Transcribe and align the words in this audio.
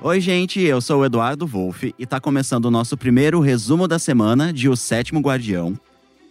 Oi, 0.00 0.20
gente, 0.20 0.60
eu 0.60 0.80
sou 0.80 1.00
o 1.00 1.04
Eduardo 1.04 1.44
Wolff 1.44 1.92
e 1.98 2.06
tá 2.06 2.20
começando 2.20 2.66
o 2.66 2.70
nosso 2.70 2.96
primeiro 2.96 3.40
resumo 3.40 3.88
da 3.88 3.98
semana 3.98 4.52
de 4.52 4.68
O 4.68 4.76
Sétimo 4.76 5.18
Guardião. 5.18 5.76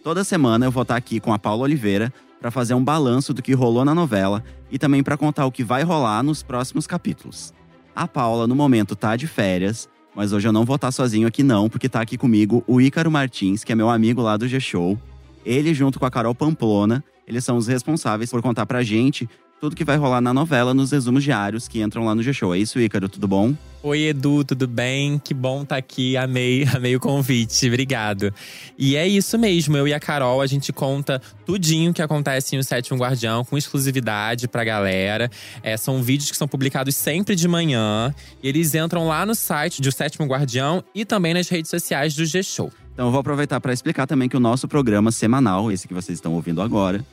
Toda 0.02 0.24
semana 0.24 0.64
eu 0.64 0.70
vou 0.70 0.84
estar 0.84 0.96
aqui 0.96 1.20
com 1.20 1.34
a 1.34 1.38
Paula 1.38 1.64
Oliveira 1.64 2.10
para 2.40 2.50
fazer 2.50 2.72
um 2.72 2.82
balanço 2.82 3.34
do 3.34 3.42
que 3.42 3.52
rolou 3.52 3.84
na 3.84 3.94
novela 3.94 4.42
e 4.70 4.78
também 4.78 5.02
para 5.02 5.18
contar 5.18 5.44
o 5.44 5.52
que 5.52 5.62
vai 5.62 5.82
rolar 5.82 6.22
nos 6.22 6.42
próximos 6.42 6.86
capítulos. 6.86 7.52
A 7.94 8.08
Paula, 8.08 8.46
no 8.46 8.54
momento, 8.54 8.96
tá 8.96 9.16
de 9.16 9.26
férias, 9.26 9.86
mas 10.16 10.32
hoje 10.32 10.48
eu 10.48 10.52
não 10.52 10.64
vou 10.64 10.76
estar 10.76 10.90
sozinho 10.90 11.28
aqui 11.28 11.42
não, 11.42 11.68
porque 11.68 11.90
tá 11.90 12.00
aqui 12.00 12.16
comigo 12.16 12.64
o 12.66 12.80
Ícaro 12.80 13.10
Martins, 13.10 13.64
que 13.64 13.72
é 13.72 13.74
meu 13.74 13.90
amigo 13.90 14.22
lá 14.22 14.38
do 14.38 14.48
G-Show. 14.48 14.98
Ele, 15.44 15.74
junto 15.74 16.00
com 16.00 16.06
a 16.06 16.10
Carol 16.10 16.34
Pamplona, 16.34 17.04
eles 17.26 17.44
são 17.44 17.58
os 17.58 17.66
responsáveis 17.66 18.30
por 18.30 18.40
contar 18.40 18.64
pra 18.64 18.82
gente 18.82 19.28
tudo 19.60 19.74
que 19.74 19.84
vai 19.84 19.96
rolar 19.96 20.20
na 20.20 20.32
novela 20.32 20.72
nos 20.72 20.92
resumos 20.92 21.24
diários 21.24 21.66
que 21.66 21.80
entram 21.80 22.04
lá 22.04 22.14
no 22.14 22.22
G-Show. 22.22 22.54
É 22.54 22.58
isso, 22.58 22.80
Ícaro? 22.80 23.08
Tudo 23.08 23.26
bom? 23.26 23.54
Oi, 23.82 24.06
Edu, 24.06 24.44
tudo 24.44 24.66
bem? 24.66 25.20
Que 25.22 25.32
bom 25.32 25.62
estar 25.62 25.76
tá 25.76 25.78
aqui. 25.78 26.16
Amei, 26.16 26.66
amei 26.74 26.96
o 26.96 27.00
convite. 27.00 27.66
Obrigado. 27.66 28.32
E 28.76 28.96
é 28.96 29.06
isso 29.06 29.38
mesmo, 29.38 29.76
eu 29.76 29.86
e 29.86 29.94
a 29.94 30.00
Carol, 30.00 30.40
a 30.40 30.46
gente 30.46 30.72
conta 30.72 31.20
tudinho 31.46 31.92
que 31.92 32.02
acontece 32.02 32.56
em 32.56 32.58
O 32.58 32.64
Sétimo 32.64 32.98
Guardião, 32.98 33.44
com 33.44 33.56
exclusividade 33.56 34.48
pra 34.48 34.64
galera. 34.64 35.30
É, 35.62 35.76
são 35.76 36.02
vídeos 36.02 36.30
que 36.30 36.36
são 36.36 36.48
publicados 36.48 36.94
sempre 36.96 37.34
de 37.34 37.46
manhã. 37.46 38.14
E 38.42 38.48
eles 38.48 38.74
entram 38.74 39.06
lá 39.06 39.24
no 39.24 39.34
site 39.34 39.80
do 39.80 39.90
Sétimo 39.92 40.26
Guardião 40.26 40.82
e 40.94 41.04
também 41.04 41.34
nas 41.34 41.48
redes 41.48 41.70
sociais 41.70 42.14
do 42.14 42.24
G-Show. 42.24 42.72
Então 42.92 43.06
eu 43.06 43.12
vou 43.12 43.20
aproveitar 43.20 43.60
para 43.60 43.72
explicar 43.72 44.08
também 44.08 44.28
que 44.28 44.36
o 44.36 44.40
nosso 44.40 44.66
programa 44.66 45.12
semanal, 45.12 45.70
esse 45.70 45.86
que 45.86 45.94
vocês 45.94 46.18
estão 46.18 46.34
ouvindo 46.34 46.60
agora, 46.60 47.04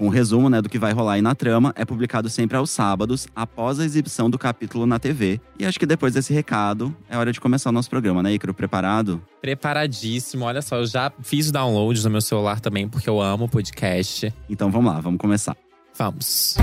um 0.00 0.08
resumo 0.08 0.48
né, 0.48 0.62
do 0.62 0.68
que 0.68 0.78
vai 0.78 0.92
rolar 0.92 1.12
aí 1.14 1.22
na 1.22 1.34
trama 1.34 1.74
é 1.76 1.84
publicado 1.84 2.30
sempre 2.30 2.56
aos 2.56 2.70
sábados, 2.70 3.28
após 3.36 3.78
a 3.78 3.84
exibição 3.84 4.30
do 4.30 4.38
capítulo 4.38 4.86
na 4.86 4.98
TV. 4.98 5.38
E 5.58 5.66
acho 5.66 5.78
que 5.78 5.84
depois 5.84 6.14
desse 6.14 6.32
recado, 6.32 6.96
é 7.08 7.18
hora 7.18 7.30
de 7.32 7.40
começar 7.40 7.68
o 7.68 7.72
nosso 7.72 7.90
programa, 7.90 8.22
né, 8.22 8.32
Icaro? 8.32 8.54
Preparado? 8.54 9.22
Preparadíssimo. 9.42 10.46
Olha 10.46 10.62
só, 10.62 10.76
eu 10.76 10.86
já 10.86 11.12
fiz 11.20 11.50
o 11.50 11.52
download 11.52 12.02
no 12.02 12.10
meu 12.10 12.22
celular 12.22 12.60
também, 12.60 12.88
porque 12.88 13.10
eu 13.10 13.20
amo 13.20 13.46
podcast. 13.46 14.32
Então 14.48 14.70
vamos 14.70 14.90
lá, 14.90 15.00
vamos 15.00 15.20
começar. 15.20 15.54
Vamos. 15.98 16.56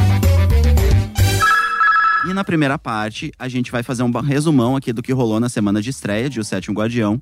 E 2.28 2.34
na 2.34 2.44
primeira 2.44 2.80
parte, 2.80 3.32
a 3.38 3.48
gente 3.48 3.72
vai 3.72 3.84
fazer 3.84 4.02
um 4.02 4.12
resumão 4.20 4.76
aqui 4.76 4.92
do 4.92 5.04
que 5.04 5.14
rolou 5.14 5.40
na 5.40 5.48
semana 5.48 5.80
de 5.80 5.92
estreia 5.92 6.28
de 6.28 6.40
O 6.40 6.44
Sétimo 6.44 6.76
Guardião. 6.76 7.22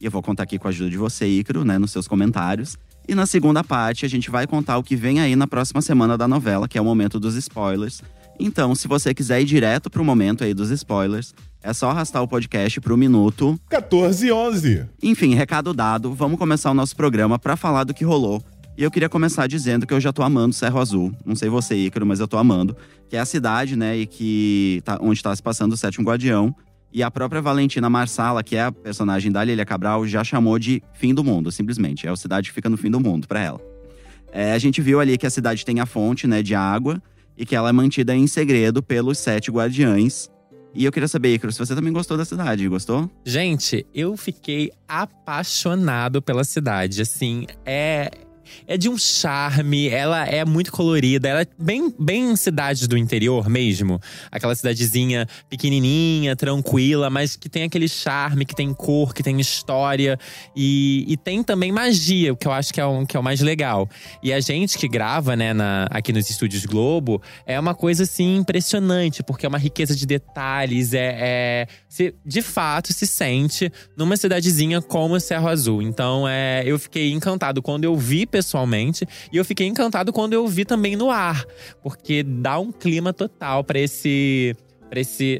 E 0.00 0.06
eu 0.06 0.10
vou 0.10 0.20
contar 0.20 0.42
aqui 0.42 0.58
com 0.58 0.66
a 0.66 0.70
ajuda 0.70 0.90
de 0.90 0.98
você, 0.98 1.26
Icaro, 1.26 1.64
né, 1.64 1.78
nos 1.78 1.92
seus 1.92 2.08
comentários. 2.08 2.76
E 3.08 3.14
na 3.14 3.26
segunda 3.26 3.64
parte, 3.64 4.06
a 4.06 4.08
gente 4.08 4.30
vai 4.30 4.46
contar 4.46 4.78
o 4.78 4.82
que 4.82 4.96
vem 4.96 5.20
aí 5.20 5.34
na 5.34 5.46
próxima 5.46 5.82
semana 5.82 6.16
da 6.16 6.28
novela, 6.28 6.68
que 6.68 6.78
é 6.78 6.80
o 6.80 6.84
momento 6.84 7.18
dos 7.18 7.34
spoilers. 7.34 8.02
Então, 8.38 8.74
se 8.74 8.88
você 8.88 9.12
quiser 9.12 9.40
ir 9.40 9.44
direto 9.44 9.90
pro 9.90 10.04
momento 10.04 10.44
aí 10.44 10.54
dos 10.54 10.70
spoilers, 10.70 11.34
é 11.62 11.72
só 11.72 11.90
arrastar 11.90 12.22
o 12.22 12.28
podcast 12.28 12.80
pro 12.80 12.96
minuto 12.96 13.58
14 13.68 14.26
e 14.26 14.32
11. 14.32 14.86
Enfim, 15.02 15.34
recado 15.34 15.72
dado, 15.72 16.12
vamos 16.12 16.38
começar 16.38 16.70
o 16.70 16.74
nosso 16.74 16.96
programa 16.96 17.38
para 17.38 17.56
falar 17.56 17.84
do 17.84 17.94
que 17.94 18.04
rolou. 18.04 18.42
E 18.76 18.82
eu 18.82 18.90
queria 18.90 19.08
começar 19.08 19.46
dizendo 19.46 19.86
que 19.86 19.92
eu 19.92 20.00
já 20.00 20.12
tô 20.12 20.22
amando 20.22 20.54
Cerro 20.54 20.80
Azul. 20.80 21.14
Não 21.26 21.36
sei 21.36 21.48
você, 21.48 21.76
Ícaro, 21.76 22.06
mas 22.06 22.20
eu 22.20 22.26
tô 22.26 22.38
amando. 22.38 22.74
Que 23.08 23.16
é 23.16 23.20
a 23.20 23.24
cidade, 23.24 23.76
né, 23.76 23.98
e 23.98 24.06
que 24.06 24.80
tá, 24.84 24.98
onde 25.00 25.22
tá 25.22 25.34
se 25.36 25.42
passando 25.42 25.74
o 25.74 25.76
Sétimo 25.76 26.06
Guardião. 26.06 26.54
E 26.92 27.02
a 27.02 27.10
própria 27.10 27.40
Valentina 27.40 27.88
Marsala, 27.88 28.42
que 28.42 28.54
é 28.54 28.64
a 28.64 28.72
personagem 28.72 29.32
da 29.32 29.42
Lilia 29.42 29.64
Cabral, 29.64 30.06
já 30.06 30.22
chamou 30.22 30.58
de 30.58 30.82
fim 30.92 31.14
do 31.14 31.24
mundo, 31.24 31.50
simplesmente. 31.50 32.06
É 32.06 32.10
a 32.10 32.16
cidade 32.16 32.50
que 32.50 32.54
fica 32.54 32.68
no 32.68 32.76
fim 32.76 32.90
do 32.90 33.00
mundo 33.00 33.26
para 33.26 33.40
ela. 33.40 33.60
É, 34.30 34.52
a 34.52 34.58
gente 34.58 34.80
viu 34.80 35.00
ali 35.00 35.16
que 35.16 35.26
a 35.26 35.30
cidade 35.30 35.64
tem 35.64 35.80
a 35.80 35.86
fonte 35.86 36.26
né, 36.26 36.42
de 36.42 36.54
água 36.54 37.02
e 37.36 37.46
que 37.46 37.56
ela 37.56 37.70
é 37.70 37.72
mantida 37.72 38.14
em 38.14 38.26
segredo 38.26 38.82
pelos 38.82 39.18
sete 39.18 39.50
guardiães. 39.50 40.30
E 40.74 40.84
eu 40.84 40.92
queria 40.92 41.08
saber, 41.08 41.34
Icaro, 41.34 41.52
se 41.52 41.58
você 41.58 41.74
também 41.74 41.92
gostou 41.92 42.16
da 42.16 42.24
cidade, 42.24 42.66
gostou? 42.68 43.10
Gente, 43.24 43.86
eu 43.94 44.16
fiquei 44.16 44.70
apaixonado 44.88 46.22
pela 46.22 46.44
cidade. 46.44 47.02
Assim, 47.02 47.46
é 47.64 48.10
é 48.66 48.76
de 48.76 48.88
um 48.88 48.98
charme, 48.98 49.88
ela 49.88 50.26
é 50.26 50.44
muito 50.44 50.72
colorida, 50.72 51.28
ela 51.28 51.42
é 51.42 51.46
bem, 51.58 51.92
bem 51.98 52.34
cidade 52.36 52.86
do 52.88 52.96
interior 52.96 53.48
mesmo. 53.48 54.00
Aquela 54.30 54.54
cidadezinha 54.54 55.26
pequenininha, 55.48 56.34
tranquila, 56.36 57.10
mas 57.10 57.36
que 57.36 57.48
tem 57.48 57.64
aquele 57.64 57.88
charme, 57.88 58.44
que 58.44 58.54
tem 58.54 58.72
cor, 58.72 59.14
que 59.14 59.22
tem 59.22 59.40
história. 59.40 60.18
E, 60.56 61.04
e 61.08 61.16
tem 61.16 61.42
também 61.42 61.72
magia, 61.72 62.32
o 62.32 62.36
que 62.36 62.46
eu 62.46 62.52
acho 62.52 62.72
que 62.72 62.80
é, 62.80 62.86
um, 62.86 63.04
que 63.04 63.16
é 63.16 63.20
o 63.20 63.22
mais 63.22 63.40
legal. 63.40 63.88
E 64.22 64.32
a 64.32 64.40
gente 64.40 64.78
que 64.78 64.88
grava, 64.88 65.36
né, 65.36 65.52
na, 65.52 65.86
aqui 65.90 66.12
nos 66.12 66.28
estúdios 66.28 66.64
Globo, 66.64 67.22
é 67.46 67.58
uma 67.58 67.74
coisa 67.74 68.04
assim 68.04 68.36
impressionante, 68.36 69.22
porque 69.22 69.46
é 69.46 69.48
uma 69.48 69.58
riqueza 69.58 69.94
de 69.94 70.06
detalhes, 70.06 70.94
é, 70.94 71.16
é 71.18 71.66
se, 71.88 72.14
de 72.24 72.42
fato 72.42 72.92
se 72.92 73.06
sente 73.06 73.70
numa 73.96 74.16
cidadezinha 74.16 74.80
como 74.80 75.18
Cerro 75.20 75.48
Azul. 75.48 75.82
Então, 75.82 76.26
é, 76.28 76.62
eu 76.64 76.78
fiquei 76.78 77.12
encantado 77.12 77.62
quando 77.62 77.84
eu 77.84 77.96
vi 77.96 78.26
pessoalmente. 78.32 79.06
E 79.30 79.36
eu 79.36 79.44
fiquei 79.44 79.66
encantado 79.66 80.12
quando 80.12 80.32
eu 80.32 80.48
vi 80.48 80.64
também 80.64 80.96
no 80.96 81.10
ar, 81.10 81.44
porque 81.82 82.24
dá 82.24 82.58
um 82.58 82.72
clima 82.72 83.12
total 83.12 83.62
para 83.62 83.78
esse 83.78 84.56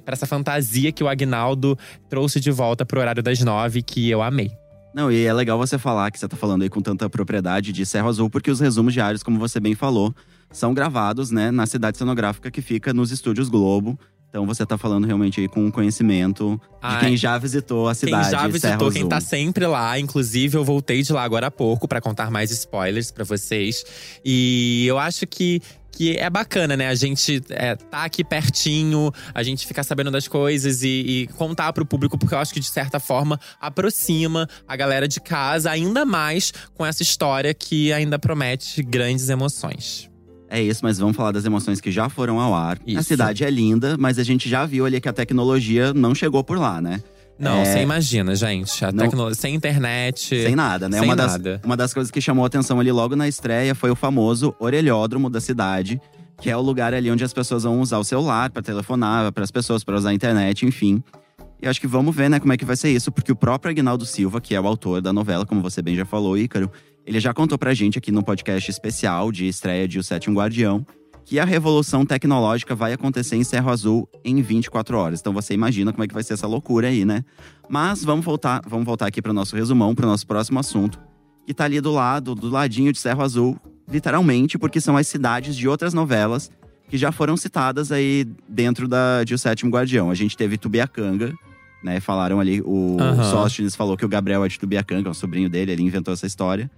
para 0.04 0.14
essa 0.14 0.26
fantasia 0.26 0.92
que 0.92 1.04
o 1.04 1.08
Agnaldo 1.08 1.76
trouxe 2.08 2.40
de 2.40 2.50
volta 2.50 2.86
pro 2.86 3.00
horário 3.00 3.22
das 3.22 3.38
nove, 3.40 3.82
que 3.82 4.08
eu 4.08 4.22
amei. 4.22 4.50
Não, 4.94 5.12
e 5.12 5.24
é 5.24 5.32
legal 5.32 5.58
você 5.58 5.78
falar 5.78 6.10
que 6.10 6.18
você 6.18 6.26
tá 6.26 6.36
falando 6.36 6.62
aí 6.62 6.70
com 6.70 6.80
tanta 6.80 7.08
propriedade 7.08 7.70
de 7.70 7.84
Serra 7.84 8.08
Azul, 8.08 8.30
porque 8.30 8.50
os 8.50 8.60
resumos 8.60 8.94
diários, 8.94 9.22
como 9.22 9.38
você 9.38 9.60
bem 9.60 9.74
falou, 9.74 10.14
são 10.50 10.72
gravados, 10.72 11.30
né, 11.30 11.50
na 11.50 11.66
cidade 11.66 11.98
cenográfica 11.98 12.50
que 12.50 12.62
fica 12.62 12.94
nos 12.94 13.10
estúdios 13.10 13.48
Globo. 13.48 13.98
Então 14.32 14.46
você 14.46 14.64
tá 14.64 14.78
falando 14.78 15.06
realmente 15.06 15.42
aí 15.42 15.46
com 15.46 15.70
conhecimento 15.70 16.58
de 16.82 16.98
quem 17.00 17.18
já 17.18 17.36
visitou 17.36 17.86
a 17.86 17.94
cidade. 17.94 18.30
Quem 18.30 18.30
já 18.30 18.48
visitou, 18.48 18.90
quem 18.90 19.06
tá 19.06 19.20
sempre 19.20 19.66
lá. 19.66 19.98
Inclusive, 19.98 20.56
eu 20.56 20.64
voltei 20.64 21.02
de 21.02 21.12
lá 21.12 21.22
agora 21.22 21.48
há 21.48 21.50
pouco 21.50 21.86
para 21.86 22.00
contar 22.00 22.30
mais 22.30 22.50
spoilers 22.50 23.10
para 23.10 23.24
vocês. 23.24 23.84
E 24.24 24.86
eu 24.86 24.98
acho 24.98 25.26
que 25.26 25.60
que 25.94 26.16
é 26.16 26.30
bacana, 26.30 26.74
né? 26.74 26.88
A 26.88 26.94
gente 26.94 27.42
é, 27.50 27.76
tá 27.76 28.04
aqui 28.04 28.24
pertinho, 28.24 29.12
a 29.34 29.42
gente 29.42 29.66
ficar 29.66 29.84
sabendo 29.84 30.10
das 30.10 30.26
coisas 30.26 30.82
e, 30.82 30.88
e 30.88 31.26
contar 31.36 31.70
pro 31.74 31.84
público, 31.84 32.16
porque 32.16 32.34
eu 32.34 32.38
acho 32.38 32.54
que 32.54 32.60
de 32.60 32.70
certa 32.70 32.98
forma 32.98 33.38
aproxima 33.60 34.48
a 34.66 34.74
galera 34.74 35.06
de 35.06 35.20
casa 35.20 35.70
ainda 35.70 36.06
mais 36.06 36.54
com 36.72 36.86
essa 36.86 37.02
história 37.02 37.52
que 37.52 37.92
ainda 37.92 38.18
promete 38.18 38.82
grandes 38.82 39.28
emoções. 39.28 40.10
É 40.54 40.60
isso, 40.62 40.80
mas 40.82 40.98
vamos 40.98 41.16
falar 41.16 41.32
das 41.32 41.46
emoções 41.46 41.80
que 41.80 41.90
já 41.90 42.10
foram 42.10 42.38
ao 42.38 42.54
ar. 42.54 42.78
Isso. 42.86 42.98
A 42.98 43.02
cidade 43.02 43.42
é 43.42 43.50
linda, 43.50 43.96
mas 43.98 44.18
a 44.18 44.22
gente 44.22 44.50
já 44.50 44.66
viu 44.66 44.84
ali 44.84 45.00
que 45.00 45.08
a 45.08 45.12
tecnologia 45.12 45.94
não 45.94 46.14
chegou 46.14 46.44
por 46.44 46.58
lá, 46.58 46.78
né? 46.78 47.00
Não, 47.38 47.62
É, 47.62 47.64
você 47.64 47.80
imagina, 47.80 48.34
gente. 48.36 48.84
A 48.84 48.92
não- 48.92 49.04
tecnologia, 49.04 49.34
sem 49.40 49.54
internet. 49.54 50.28
Sem 50.44 50.54
nada, 50.54 50.90
né? 50.90 50.98
Sem 50.98 51.08
uma, 51.08 51.16
das, 51.16 51.32
nada. 51.32 51.60
uma 51.64 51.74
das 51.74 51.94
coisas 51.94 52.10
que 52.10 52.20
chamou 52.20 52.44
a 52.44 52.48
atenção 52.48 52.78
ali 52.78 52.92
logo 52.92 53.16
na 53.16 53.26
estreia 53.26 53.74
foi 53.74 53.90
o 53.90 53.96
famoso 53.96 54.54
orelhódromo 54.60 55.30
da 55.30 55.40
cidade, 55.40 55.98
que 56.38 56.50
é 56.50 56.56
o 56.56 56.60
lugar 56.60 56.92
ali 56.92 57.10
onde 57.10 57.24
as 57.24 57.32
pessoas 57.32 57.62
vão 57.62 57.80
usar 57.80 57.96
o 57.96 58.04
celular 58.04 58.50
para 58.50 58.60
telefonar 58.60 59.32
para 59.32 59.42
as 59.44 59.50
pessoas, 59.50 59.82
para 59.82 59.96
usar 59.96 60.10
a 60.10 60.14
internet, 60.14 60.66
enfim. 60.66 61.02
E 61.62 61.66
acho 61.66 61.80
que 61.80 61.86
vamos 61.86 62.14
ver, 62.14 62.28
né, 62.28 62.38
como 62.38 62.52
é 62.52 62.56
que 62.58 62.64
vai 62.64 62.76
ser 62.76 62.90
isso, 62.90 63.10
porque 63.10 63.32
o 63.32 63.36
próprio 63.36 63.70
Agnaldo 63.70 64.04
Silva, 64.04 64.38
que 64.40 64.54
é 64.54 64.60
o 64.60 64.66
autor 64.66 65.00
da 65.00 65.12
novela, 65.14 65.46
como 65.46 65.62
você 65.62 65.80
bem 65.80 65.96
já 65.96 66.04
falou, 66.04 66.36
Ícaro, 66.36 66.70
ele 67.06 67.20
já 67.20 67.34
contou 67.34 67.58
pra 67.58 67.74
gente 67.74 67.98
aqui 67.98 68.12
no 68.12 68.22
podcast 68.22 68.70
especial 68.70 69.32
de 69.32 69.46
estreia 69.46 69.88
de 69.88 69.98
O 69.98 70.02
Sétimo 70.02 70.38
Guardião, 70.38 70.86
que 71.24 71.38
a 71.38 71.44
revolução 71.44 72.04
tecnológica 72.04 72.74
vai 72.74 72.92
acontecer 72.92 73.36
em 73.36 73.44
Cerro 73.44 73.70
Azul 73.70 74.08
em 74.24 74.40
24 74.42 74.96
horas. 74.96 75.20
Então 75.20 75.32
você 75.32 75.54
imagina 75.54 75.92
como 75.92 76.04
é 76.04 76.08
que 76.08 76.14
vai 76.14 76.22
ser 76.22 76.34
essa 76.34 76.46
loucura 76.46 76.88
aí, 76.88 77.04
né? 77.04 77.24
Mas 77.68 78.04
vamos 78.04 78.24
voltar, 78.24 78.60
vamos 78.66 78.84
voltar 78.84 79.06
aqui 79.06 79.22
para 79.22 79.30
o 79.30 79.34
nosso 79.34 79.56
resumão, 79.56 79.94
para 79.94 80.06
o 80.06 80.08
nosso 80.08 80.26
próximo 80.26 80.58
assunto, 80.58 80.98
que 81.46 81.54
tá 81.54 81.64
ali 81.64 81.80
do 81.80 81.92
lado, 81.92 82.34
do 82.34 82.48
ladinho 82.48 82.92
de 82.92 82.98
Cerro 82.98 83.22
Azul, 83.22 83.56
literalmente, 83.88 84.58
porque 84.58 84.80
são 84.80 84.96
as 84.96 85.06
cidades 85.06 85.56
de 85.56 85.68
outras 85.68 85.94
novelas 85.94 86.50
que 86.88 86.98
já 86.98 87.10
foram 87.10 87.36
citadas 87.36 87.90
aí 87.90 88.26
dentro 88.48 88.86
da, 88.86 89.24
de 89.24 89.34
O 89.34 89.38
Sétimo 89.38 89.70
Guardião. 89.70 90.10
A 90.10 90.14
gente 90.14 90.36
teve 90.36 90.58
Tubiacanga, 90.58 91.32
né? 91.82 92.00
Falaram 92.00 92.38
ali, 92.38 92.60
o 92.60 92.96
Aham. 93.00 93.24
Sóstenes 93.30 93.74
falou 93.74 93.96
que 93.96 94.04
o 94.04 94.08
Gabriel 94.08 94.44
é 94.44 94.48
de 94.48 94.58
Tubiacanga, 94.58 95.08
é 95.08 95.10
o 95.10 95.14
sobrinho 95.14 95.48
dele, 95.48 95.72
ele 95.72 95.82
inventou 95.82 96.12
essa 96.12 96.26
história. 96.26 96.70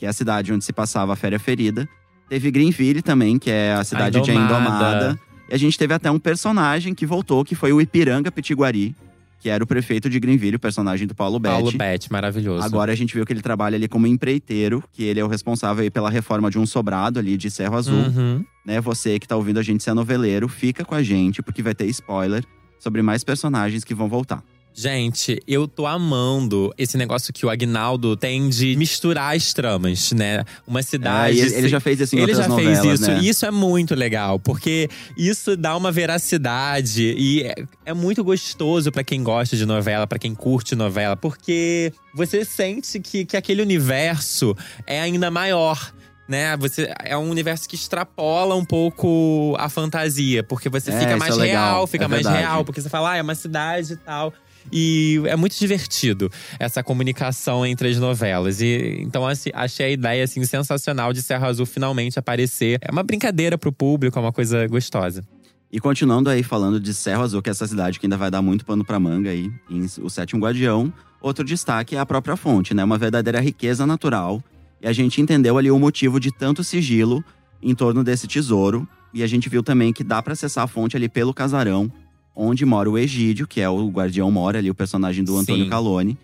Que 0.00 0.06
é 0.06 0.08
a 0.08 0.12
cidade 0.12 0.50
onde 0.52 0.64
se 0.64 0.72
passava 0.72 1.12
a 1.12 1.16
Féria 1.16 1.38
Ferida. 1.38 1.86
Teve 2.28 2.50
Greenville 2.50 3.02
também, 3.02 3.38
que 3.38 3.50
é 3.50 3.74
a 3.74 3.84
cidade 3.84 4.20
de 4.20 4.30
Indomada. 4.30 4.54
Indomada. 4.54 5.20
E 5.50 5.54
a 5.54 5.58
gente 5.58 5.76
teve 5.76 5.92
até 5.92 6.10
um 6.10 6.18
personagem 6.18 6.94
que 6.94 7.04
voltou, 7.04 7.44
que 7.44 7.54
foi 7.54 7.70
o 7.72 7.80
Ipiranga 7.80 8.32
Pitiguari, 8.32 8.96
que 9.40 9.48
era 9.48 9.62
o 9.62 9.66
prefeito 9.66 10.08
de 10.08 10.18
Greenville, 10.18 10.56
o 10.56 10.58
personagem 10.58 11.06
do 11.06 11.14
Paulo 11.14 11.38
Betti. 11.38 11.54
Paulo 11.54 11.72
Betti, 11.72 12.12
maravilhoso. 12.12 12.64
Agora 12.64 12.92
a 12.92 12.94
gente 12.94 13.14
viu 13.14 13.26
que 13.26 13.32
ele 13.32 13.42
trabalha 13.42 13.76
ali 13.76 13.88
como 13.88 14.06
empreiteiro, 14.06 14.82
que 14.90 15.02
ele 15.02 15.20
é 15.20 15.24
o 15.24 15.28
responsável 15.28 15.90
pela 15.90 16.08
reforma 16.08 16.50
de 16.50 16.58
um 16.58 16.64
sobrado 16.64 17.18
ali 17.18 17.36
de 17.36 17.50
Cerro 17.50 17.76
Azul. 17.76 17.94
Uhum. 17.94 18.44
Né? 18.64 18.80
Você 18.80 19.18
que 19.18 19.28
tá 19.28 19.36
ouvindo 19.36 19.58
a 19.58 19.62
gente 19.62 19.82
ser 19.82 19.92
noveleiro, 19.92 20.48
fica 20.48 20.82
com 20.82 20.94
a 20.94 21.02
gente, 21.02 21.42
porque 21.42 21.62
vai 21.62 21.74
ter 21.74 21.86
spoiler 21.86 22.42
sobre 22.78 23.02
mais 23.02 23.22
personagens 23.22 23.84
que 23.84 23.94
vão 23.94 24.08
voltar. 24.08 24.42
Gente, 24.80 25.42
eu 25.46 25.68
tô 25.68 25.86
amando 25.86 26.72
esse 26.78 26.96
negócio 26.96 27.34
que 27.34 27.44
o 27.44 27.50
Agnaldo 27.50 28.16
tem 28.16 28.48
de 28.48 28.74
misturar 28.76 29.36
as 29.36 29.52
tramas, 29.52 30.10
né? 30.12 30.42
Uma 30.66 30.82
cidade. 30.82 31.38
É, 31.38 31.44
ele, 31.44 31.54
ele 31.54 31.68
já 31.68 31.80
fez 31.80 32.00
isso 32.00 32.16
em 32.16 32.20
ele 32.20 32.32
já 32.34 32.44
fez 32.44 32.78
novelas, 32.78 33.00
isso. 33.00 33.10
né? 33.10 33.18
E 33.20 33.28
isso 33.28 33.44
é 33.44 33.50
muito 33.50 33.94
legal, 33.94 34.38
porque 34.38 34.88
isso 35.18 35.54
dá 35.54 35.76
uma 35.76 35.92
veracidade 35.92 37.14
e 37.14 37.42
é, 37.42 37.54
é 37.84 37.92
muito 37.92 38.24
gostoso 38.24 38.90
pra 38.90 39.04
quem 39.04 39.22
gosta 39.22 39.54
de 39.54 39.66
novela, 39.66 40.06
pra 40.06 40.18
quem 40.18 40.34
curte 40.34 40.74
novela, 40.74 41.14
porque 41.14 41.92
você 42.14 42.42
sente 42.42 42.98
que, 43.00 43.26
que 43.26 43.36
aquele 43.36 43.60
universo 43.60 44.56
é 44.86 44.98
ainda 44.98 45.30
maior. 45.30 45.92
Né? 46.26 46.56
Você, 46.56 46.90
é 47.04 47.18
um 47.18 47.28
universo 47.28 47.68
que 47.68 47.74
extrapola 47.74 48.54
um 48.54 48.64
pouco 48.64 49.54
a 49.58 49.68
fantasia, 49.68 50.42
porque 50.42 50.70
você 50.70 50.90
É, 50.90 51.00
fica 51.00 51.16
mais 51.18 51.34
é 51.34 51.38
legal, 51.38 51.74
real, 51.74 51.86
fica 51.86 52.04
é 52.06 52.08
mais 52.08 52.26
real, 52.26 52.64
porque 52.64 52.80
você 52.80 52.88
fala, 52.88 53.10
ah, 53.10 53.16
é 53.16 53.22
uma 53.22 53.34
cidade 53.34 53.92
e 53.92 53.96
tal. 53.96 54.32
E 54.72 55.20
é 55.26 55.36
muito 55.36 55.58
divertido 55.58 56.30
essa 56.58 56.82
comunicação 56.82 57.64
entre 57.64 57.88
as 57.88 57.96
novelas. 57.98 58.60
E 58.60 58.98
então 59.00 59.26
assim, 59.26 59.50
achei 59.52 59.86
a 59.86 59.90
ideia 59.90 60.24
assim 60.24 60.44
sensacional 60.44 61.12
de 61.12 61.22
Serra 61.22 61.48
Azul 61.48 61.66
finalmente 61.66 62.18
aparecer. 62.18 62.78
É 62.82 62.90
uma 62.90 63.02
brincadeira 63.02 63.56
pro 63.56 63.72
público, 63.72 64.18
é 64.18 64.22
uma 64.22 64.32
coisa 64.32 64.66
gostosa. 64.66 65.24
E 65.72 65.78
continuando 65.78 66.28
aí 66.28 66.42
falando 66.42 66.80
de 66.80 66.92
Serra 66.92 67.22
Azul, 67.22 67.40
que 67.40 67.48
é 67.48 67.52
essa 67.52 67.66
cidade 67.66 68.00
que 68.00 68.06
ainda 68.06 68.16
vai 68.16 68.30
dar 68.30 68.42
muito 68.42 68.64
pano 68.64 68.84
pra 68.84 68.98
manga 68.98 69.30
aí, 69.30 69.52
em 69.70 69.86
O 70.02 70.10
Sétimo 70.10 70.42
Guardião, 70.42 70.92
outro 71.20 71.44
destaque 71.44 71.94
é 71.94 71.98
a 72.00 72.06
própria 72.06 72.36
fonte, 72.36 72.74
né? 72.74 72.82
Uma 72.82 72.98
verdadeira 72.98 73.40
riqueza 73.40 73.86
natural. 73.86 74.42
E 74.82 74.88
a 74.88 74.92
gente 74.92 75.20
entendeu 75.20 75.56
ali 75.56 75.70
o 75.70 75.78
motivo 75.78 76.18
de 76.18 76.32
tanto 76.32 76.64
sigilo 76.64 77.24
em 77.62 77.72
torno 77.72 78.02
desse 78.02 78.26
tesouro. 78.26 78.88
E 79.14 79.22
a 79.22 79.26
gente 79.26 79.48
viu 79.48 79.62
também 79.62 79.92
que 79.92 80.02
dá 80.02 80.20
pra 80.20 80.32
acessar 80.32 80.64
a 80.64 80.66
fonte 80.66 80.96
ali 80.96 81.08
pelo 81.08 81.32
casarão, 81.32 81.90
onde 82.40 82.64
mora 82.64 82.88
o 82.88 82.96
Egídio, 82.96 83.46
que 83.46 83.60
é 83.60 83.68
o 83.68 83.88
guardião 83.88 84.30
mora 84.30 84.58
ali, 84.58 84.70
o 84.70 84.74
personagem 84.74 85.22
do 85.22 85.36
Antônio 85.36 85.64
Sim. 85.64 85.70
Calone. 85.70 86.18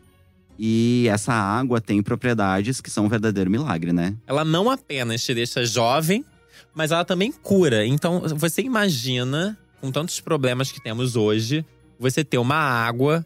E 0.58 1.06
essa 1.10 1.34
água 1.34 1.80
tem 1.80 2.02
propriedades 2.02 2.80
que 2.80 2.90
são 2.90 3.04
um 3.04 3.08
verdadeiro 3.08 3.50
milagre, 3.50 3.92
né? 3.92 4.16
Ela 4.26 4.42
não 4.42 4.70
apenas 4.70 5.22
te 5.22 5.34
deixa 5.34 5.66
jovem, 5.66 6.24
mas 6.74 6.90
ela 6.90 7.04
também 7.04 7.30
cura. 7.30 7.86
Então, 7.86 8.22
você 8.34 8.62
imagina, 8.62 9.58
com 9.80 9.92
tantos 9.92 10.18
problemas 10.18 10.72
que 10.72 10.82
temos 10.82 11.14
hoje, 11.14 11.62
você 11.98 12.24
ter 12.24 12.38
uma 12.38 12.56
água 12.56 13.24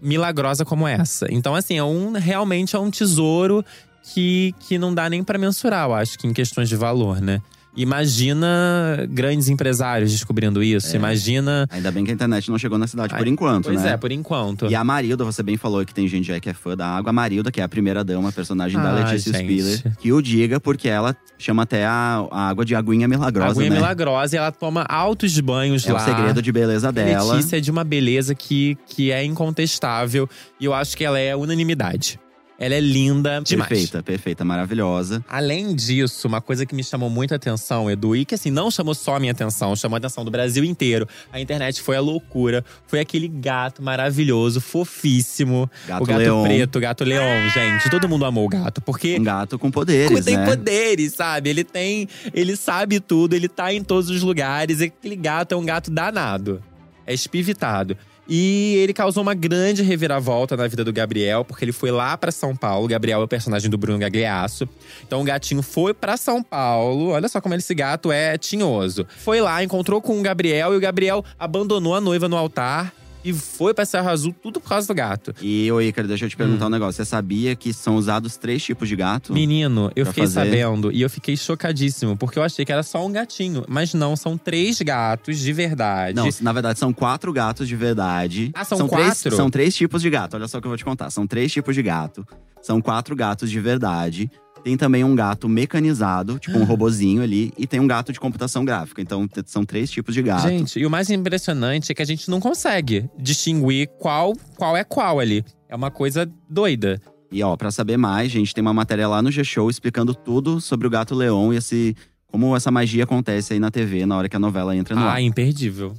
milagrosa 0.00 0.64
como 0.64 0.88
essa. 0.88 1.26
Então, 1.30 1.54
assim, 1.54 1.76
é 1.76 1.84
um 1.84 2.12
realmente 2.12 2.74
é 2.74 2.78
um 2.78 2.90
tesouro 2.90 3.62
que, 4.02 4.54
que 4.60 4.78
não 4.78 4.94
dá 4.94 5.10
nem 5.10 5.22
pra 5.22 5.38
mensurar, 5.38 5.86
eu 5.86 5.94
acho, 5.94 6.18
que 6.18 6.26
em 6.26 6.32
questões 6.32 6.70
de 6.70 6.76
valor, 6.76 7.20
né? 7.20 7.42
Imagina 7.76 9.06
grandes 9.10 9.48
empresários 9.48 10.10
descobrindo 10.10 10.62
isso. 10.62 10.92
É. 10.94 10.96
Imagina. 10.96 11.66
Ainda 11.70 11.90
bem 11.90 12.04
que 12.04 12.10
a 12.10 12.14
internet 12.14 12.50
não 12.50 12.58
chegou 12.58 12.78
na 12.78 12.86
cidade 12.86 13.14
por 13.16 13.26
enquanto, 13.26 13.64
Pois 13.66 13.82
né? 13.82 13.92
é, 13.92 13.96
por 13.96 14.10
enquanto. 14.10 14.66
E 14.66 14.74
a 14.74 14.82
Marilda, 14.82 15.24
você 15.24 15.42
bem 15.42 15.56
falou 15.56 15.84
que 15.84 15.94
tem 15.94 16.06
gente 16.08 16.26
já 16.26 16.40
que 16.40 16.48
é 16.48 16.54
fã 16.54 16.76
da 16.76 16.86
água. 16.86 17.10
A 17.10 17.12
Marilda, 17.12 17.50
que 17.52 17.60
é 17.60 17.64
a 17.64 17.68
primeira 17.68 18.02
dama, 18.02 18.32
personagem 18.32 18.80
da 18.80 18.90
Ah, 18.90 19.04
Letícia 19.04 19.32
gente. 19.32 19.44
Spiller. 19.62 19.96
Que 19.98 20.12
o 20.12 20.20
diga, 20.20 20.58
porque 20.60 20.88
ela 20.88 21.16
chama 21.38 21.62
até 21.62 21.84
a, 21.86 22.26
a 22.30 22.48
água 22.48 22.64
de 22.64 22.74
aguinha 22.74 23.06
milagrosa, 23.08 23.52
Aguinha 23.52 23.70
né? 23.70 23.76
milagrosa 23.76 24.36
e 24.36 24.38
ela 24.38 24.52
toma 24.52 24.82
altos 24.88 25.38
banhos 25.40 25.86
É 25.86 25.92
lá. 25.92 26.00
o 26.00 26.04
segredo 26.04 26.42
de 26.42 26.52
beleza 26.52 26.90
dela. 26.92 27.34
Letícia 27.34 27.56
é 27.56 27.60
de 27.60 27.70
uma 27.70 27.84
beleza 27.84 28.34
que, 28.34 28.76
que 28.86 29.10
é 29.12 29.24
incontestável. 29.24 30.28
E 30.60 30.64
eu 30.64 30.74
acho 30.74 30.96
que 30.96 31.04
ela 31.04 31.18
é 31.18 31.34
unanimidade. 31.36 32.18
Ela 32.60 32.74
é 32.74 32.80
linda 32.80 33.40
demais. 33.40 33.68
Perfeita, 33.70 34.02
perfeita, 34.02 34.44
maravilhosa. 34.44 35.24
Além 35.26 35.74
disso, 35.74 36.28
uma 36.28 36.42
coisa 36.42 36.66
que 36.66 36.74
me 36.74 36.84
chamou 36.84 37.08
muita 37.08 37.36
atenção, 37.36 37.90
Edu, 37.90 38.14
e 38.14 38.26
que 38.26 38.34
assim, 38.34 38.50
não 38.50 38.70
chamou 38.70 38.94
só 38.94 39.16
a 39.16 39.20
minha 39.20 39.32
atenção, 39.32 39.74
chamou 39.74 39.96
a 39.96 39.98
atenção 39.98 40.26
do 40.26 40.30
Brasil 40.30 40.62
inteiro. 40.62 41.08
A 41.32 41.40
internet 41.40 41.80
foi 41.80 41.96
a 41.96 42.00
loucura. 42.00 42.62
Foi 42.86 43.00
aquele 43.00 43.28
gato 43.28 43.82
maravilhoso, 43.82 44.60
fofíssimo. 44.60 45.70
Gato 45.88 46.02
o 46.02 46.06
gato 46.06 46.18
leão. 46.18 46.42
preto, 46.42 46.76
o 46.76 46.80
gato 46.80 47.02
leão, 47.02 47.48
gente. 47.48 47.88
Todo 47.88 48.06
mundo 48.06 48.26
amou 48.26 48.44
o 48.44 48.48
gato, 48.48 48.82
porque 48.82 49.18
Um 49.18 49.24
gato 49.24 49.58
com 49.58 49.70
poderes, 49.70 50.22
tem 50.26 50.36
né? 50.36 50.44
poderes, 50.44 51.14
sabe? 51.14 51.48
Ele 51.48 51.64
tem. 51.64 52.06
Ele 52.34 52.54
sabe 52.56 53.00
tudo, 53.00 53.34
ele 53.34 53.48
tá 53.48 53.72
em 53.72 53.82
todos 53.82 54.10
os 54.10 54.22
lugares. 54.22 54.80
E 54.80 54.84
aquele 54.84 55.16
gato 55.16 55.52
é 55.52 55.56
um 55.56 55.64
gato 55.64 55.90
danado. 55.90 56.62
É 57.06 57.14
espivitado. 57.14 57.96
E 58.32 58.76
ele 58.76 58.94
causou 58.94 59.24
uma 59.24 59.34
grande 59.34 59.82
reviravolta 59.82 60.56
na 60.56 60.68
vida 60.68 60.84
do 60.84 60.92
Gabriel, 60.92 61.44
porque 61.44 61.64
ele 61.64 61.72
foi 61.72 61.90
lá 61.90 62.16
pra 62.16 62.30
São 62.30 62.54
Paulo. 62.54 62.86
Gabriel 62.86 63.20
é 63.20 63.24
o 63.24 63.28
personagem 63.28 63.68
do 63.68 63.76
Bruno 63.76 63.98
Gagliasso. 63.98 64.68
Então 65.04 65.20
o 65.20 65.24
gatinho 65.24 65.62
foi 65.62 65.92
pra 65.92 66.16
São 66.16 66.40
Paulo. 66.40 67.08
Olha 67.08 67.28
só 67.28 67.40
como 67.40 67.56
esse 67.56 67.74
gato 67.74 68.12
é 68.12 68.38
tinhoso. 68.38 69.04
Foi 69.18 69.40
lá, 69.40 69.64
encontrou 69.64 70.00
com 70.00 70.16
o 70.16 70.22
Gabriel 70.22 70.72
e 70.72 70.76
o 70.76 70.80
Gabriel 70.80 71.24
abandonou 71.40 71.92
a 71.92 72.00
noiva 72.00 72.28
no 72.28 72.36
altar 72.36 72.92
e 73.24 73.32
foi 73.32 73.74
pra 73.74 73.84
Serra 73.84 74.10
Azul, 74.10 74.34
tudo 74.42 74.60
por 74.60 74.68
causa 74.68 74.86
do 74.88 74.94
gato. 74.94 75.34
E, 75.42 75.70
ô 75.72 75.80
Ícaro, 75.80 76.08
deixa 76.08 76.24
eu 76.24 76.28
te 76.28 76.34
Hum. 76.36 76.38
perguntar 76.38 76.66
um 76.66 76.70
negócio. 76.70 76.94
Você 76.94 77.04
sabia 77.08 77.54
que 77.54 77.72
são 77.72 77.96
usados 77.96 78.36
três 78.36 78.62
tipos 78.62 78.88
de 78.88 78.96
gato? 78.96 79.32
Menino, 79.32 79.90
eu 79.94 80.06
fiquei 80.06 80.24
fazer. 80.24 80.40
sabendo 80.46 80.90
e 80.92 81.02
eu 81.02 81.10
fiquei 81.10 81.36
chocadíssimo, 81.36 82.16
porque 82.16 82.38
eu 82.38 82.42
achei 82.42 82.64
que 82.64 82.72
era 82.72 82.82
só 82.82 83.04
um 83.06 83.12
gatinho. 83.12 83.64
Mas 83.68 83.92
não, 83.94 84.16
são 84.16 84.36
três 84.38 84.80
gatos 84.80 85.38
de 85.38 85.52
verdade. 85.52 86.14
Não, 86.16 86.28
na 86.40 86.52
verdade 86.52 86.78
são 86.78 86.92
quatro 86.92 87.32
gatos 87.32 87.68
de 87.68 87.76
verdade. 87.76 88.50
Ah, 88.54 88.64
são 88.64 88.88
Três, 88.88 89.06
quatro? 89.22 89.36
são 89.36 89.50
três 89.50 89.74
tipos 89.76 90.02
de 90.02 90.10
gato. 90.10 90.34
Olha 90.34 90.48
só 90.48 90.58
o 90.58 90.60
que 90.60 90.66
eu 90.66 90.70
vou 90.70 90.78
te 90.78 90.84
contar. 90.84 91.10
São 91.10 91.26
três 91.26 91.52
tipos 91.52 91.74
de 91.74 91.82
gato. 91.82 92.26
São 92.62 92.80
quatro 92.80 93.16
gatos 93.16 93.50
de 93.50 93.58
verdade. 93.60 94.30
Tem 94.62 94.76
também 94.76 95.02
um 95.02 95.14
gato 95.14 95.48
mecanizado, 95.48 96.38
tipo 96.38 96.58
Ah. 96.58 96.60
um 96.60 96.64
robozinho 96.64 97.22
ali. 97.22 97.52
E 97.56 97.66
tem 97.66 97.80
um 97.80 97.86
gato 97.86 98.12
de 98.12 98.20
computação 98.20 98.64
gráfica. 98.64 99.00
Então 99.00 99.26
são 99.46 99.64
três 99.64 99.90
tipos 99.90 100.14
de 100.14 100.22
gato. 100.22 100.48
Gente, 100.48 100.78
e 100.78 100.84
o 100.86 100.90
mais 100.90 101.08
impressionante 101.10 101.90
é 101.90 101.94
que 101.94 102.02
a 102.02 102.04
gente 102.06 102.28
não 102.30 102.40
consegue 102.40 103.08
distinguir 103.18 103.88
qual, 103.98 104.34
qual 104.56 104.76
é 104.76 104.84
qual 104.84 105.18
ali. 105.18 105.44
É 105.68 105.74
uma 105.74 105.90
coisa 105.90 106.30
doida. 106.48 107.00
E 107.32 107.42
ó, 107.42 107.56
pra 107.56 107.70
saber 107.70 107.96
mais, 107.96 108.30
gente, 108.30 108.52
tem 108.52 108.60
uma 108.60 108.74
matéria 108.74 109.06
lá 109.08 109.22
no 109.22 109.30
G-Show 109.30 109.70
explicando 109.70 110.14
tudo 110.14 110.60
sobre 110.60 110.86
o 110.86 110.90
gato 110.90 111.14
leão 111.14 111.52
e 111.52 111.56
esse. 111.56 111.96
Como 112.26 112.54
essa 112.54 112.70
magia 112.70 113.02
acontece 113.04 113.54
aí 113.54 113.58
na 113.58 113.70
TV 113.72 114.06
na 114.06 114.16
hora 114.16 114.28
que 114.28 114.36
a 114.36 114.38
novela 114.38 114.76
entra 114.76 114.94
no 114.94 115.02
ar. 115.02 115.16
Ah, 115.16 115.20
imperdível. 115.20 115.94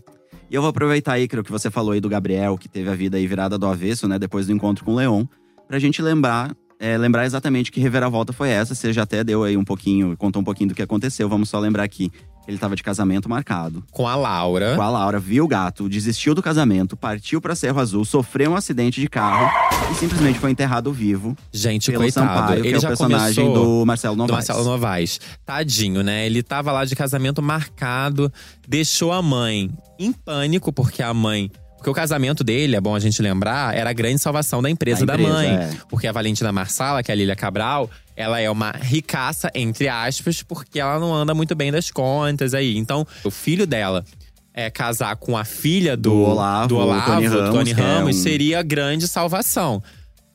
E 0.49 0.55
eu 0.55 0.61
vou 0.61 0.69
aproveitar 0.69 1.13
aí, 1.13 1.27
Crio, 1.27 1.43
que 1.43 1.51
você 1.51 1.69
falou 1.69 1.91
aí 1.91 1.99
do 1.99 2.07
Gabriel, 2.07 2.57
que 2.57 2.69
teve 2.69 2.89
a 2.89 2.95
vida 2.95 3.17
aí 3.17 3.25
virada 3.27 3.57
do 3.57 3.65
avesso, 3.65 4.07
né? 4.07 4.17
Depois 4.19 4.47
do 4.47 4.53
encontro 4.53 4.85
com 4.85 4.91
o 4.93 4.95
Leon. 4.95 5.25
Pra 5.67 5.79
gente 5.79 6.01
lembrar, 6.01 6.53
é, 6.81 6.97
lembrar 6.97 7.27
exatamente 7.27 7.71
que 7.71 7.79
reviravolta 7.79 8.33
foi 8.33 8.49
essa. 8.49 8.73
Você 8.73 8.91
já 8.91 9.03
até 9.03 9.23
deu 9.23 9.43
aí 9.43 9.55
um 9.55 9.63
pouquinho, 9.63 10.17
contou 10.17 10.41
um 10.41 10.43
pouquinho 10.43 10.69
do 10.69 10.75
que 10.75 10.81
aconteceu. 10.81 11.29
Vamos 11.29 11.47
só 11.47 11.59
lembrar 11.59 11.83
aqui. 11.83 12.11
Ele 12.47 12.57
tava 12.57 12.75
de 12.75 12.81
casamento 12.81 13.29
marcado. 13.29 13.83
Com 13.91 14.07
a 14.07 14.15
Laura. 14.15 14.75
Com 14.75 14.81
a 14.81 14.89
Laura, 14.89 15.19
viu 15.19 15.45
o 15.45 15.47
gato, 15.47 15.87
desistiu 15.87 16.33
do 16.33 16.41
casamento, 16.41 16.97
partiu 16.97 17.39
pra 17.39 17.53
Cerro 17.53 17.79
Azul, 17.79 18.03
sofreu 18.03 18.49
um 18.49 18.55
acidente 18.55 18.99
de 18.99 19.07
carro 19.07 19.47
e 19.91 19.93
simplesmente 19.93 20.39
foi 20.39 20.49
enterrado 20.49 20.91
vivo 20.91 21.37
Gente, 21.53 21.91
pelo 21.91 22.01
coitado. 22.01 22.27
Sampaio, 22.27 22.61
que 22.63 22.67
Ele 22.69 22.75
é 22.75 22.79
o 22.79 22.81
personagem 22.81 23.45
começou 23.45 23.79
do 23.79 23.85
Marcelo 23.85 24.15
do 24.15 24.17
Novaes. 24.17 24.47
Marcelo 24.47 24.67
Novaes. 24.67 25.19
Tadinho, 25.45 26.01
né? 26.01 26.25
Ele 26.25 26.41
tava 26.41 26.71
lá 26.71 26.83
de 26.83 26.95
casamento 26.95 27.43
marcado, 27.43 28.33
deixou 28.67 29.11
a 29.11 29.21
mãe 29.21 29.69
em 29.99 30.11
pânico, 30.11 30.73
porque 30.73 31.03
a 31.03 31.13
mãe. 31.13 31.51
Porque 31.81 31.89
o 31.89 31.93
casamento 31.95 32.43
dele, 32.43 32.75
é 32.75 32.79
bom 32.79 32.93
a 32.93 32.99
gente 32.99 33.19
lembrar, 33.23 33.75
era 33.75 33.89
a 33.89 33.93
grande 33.93 34.19
salvação 34.19 34.61
da 34.61 34.69
empresa 34.69 35.03
da, 35.03 35.15
Da 35.15 35.19
empresa, 35.23 35.33
mãe. 35.39 35.47
é. 35.55 35.69
Porque 35.89 36.05
a 36.05 36.11
Valentina 36.11 36.51
Marsala, 36.51 37.01
que 37.01 37.09
é 37.09 37.13
a 37.13 37.17
Lília 37.17 37.35
Cabral, 37.35 37.89
ela 38.15 38.39
é 38.39 38.47
uma 38.51 38.71
ricaça, 38.71 39.49
entre 39.55 39.87
aspas, 39.87 40.43
porque 40.43 40.79
ela 40.79 40.99
não 40.99 41.11
anda 41.11 41.33
muito 41.33 41.55
bem 41.55 41.71
das 41.71 41.89
contas 41.89 42.53
aí. 42.53 42.77
Então, 42.77 43.03
o 43.23 43.31
filho 43.31 43.65
dela 43.65 44.05
é 44.53 44.69
casar 44.69 45.15
com 45.15 45.35
a 45.35 45.43
filha 45.43 45.97
do, 45.97 46.11
Do 46.11 46.17
Olavo, 46.21 46.67
do, 46.67 46.77
Olavo, 46.77 47.05
Tony 47.13 47.25
Ramos, 47.27 47.49
Tony 47.55 47.73
que 47.73 47.81
é 47.81 47.83
Ramos, 47.83 48.15
um- 48.15 48.21
seria 48.21 48.59
a 48.59 48.63
grande 48.63 49.07
salvação. 49.07 49.81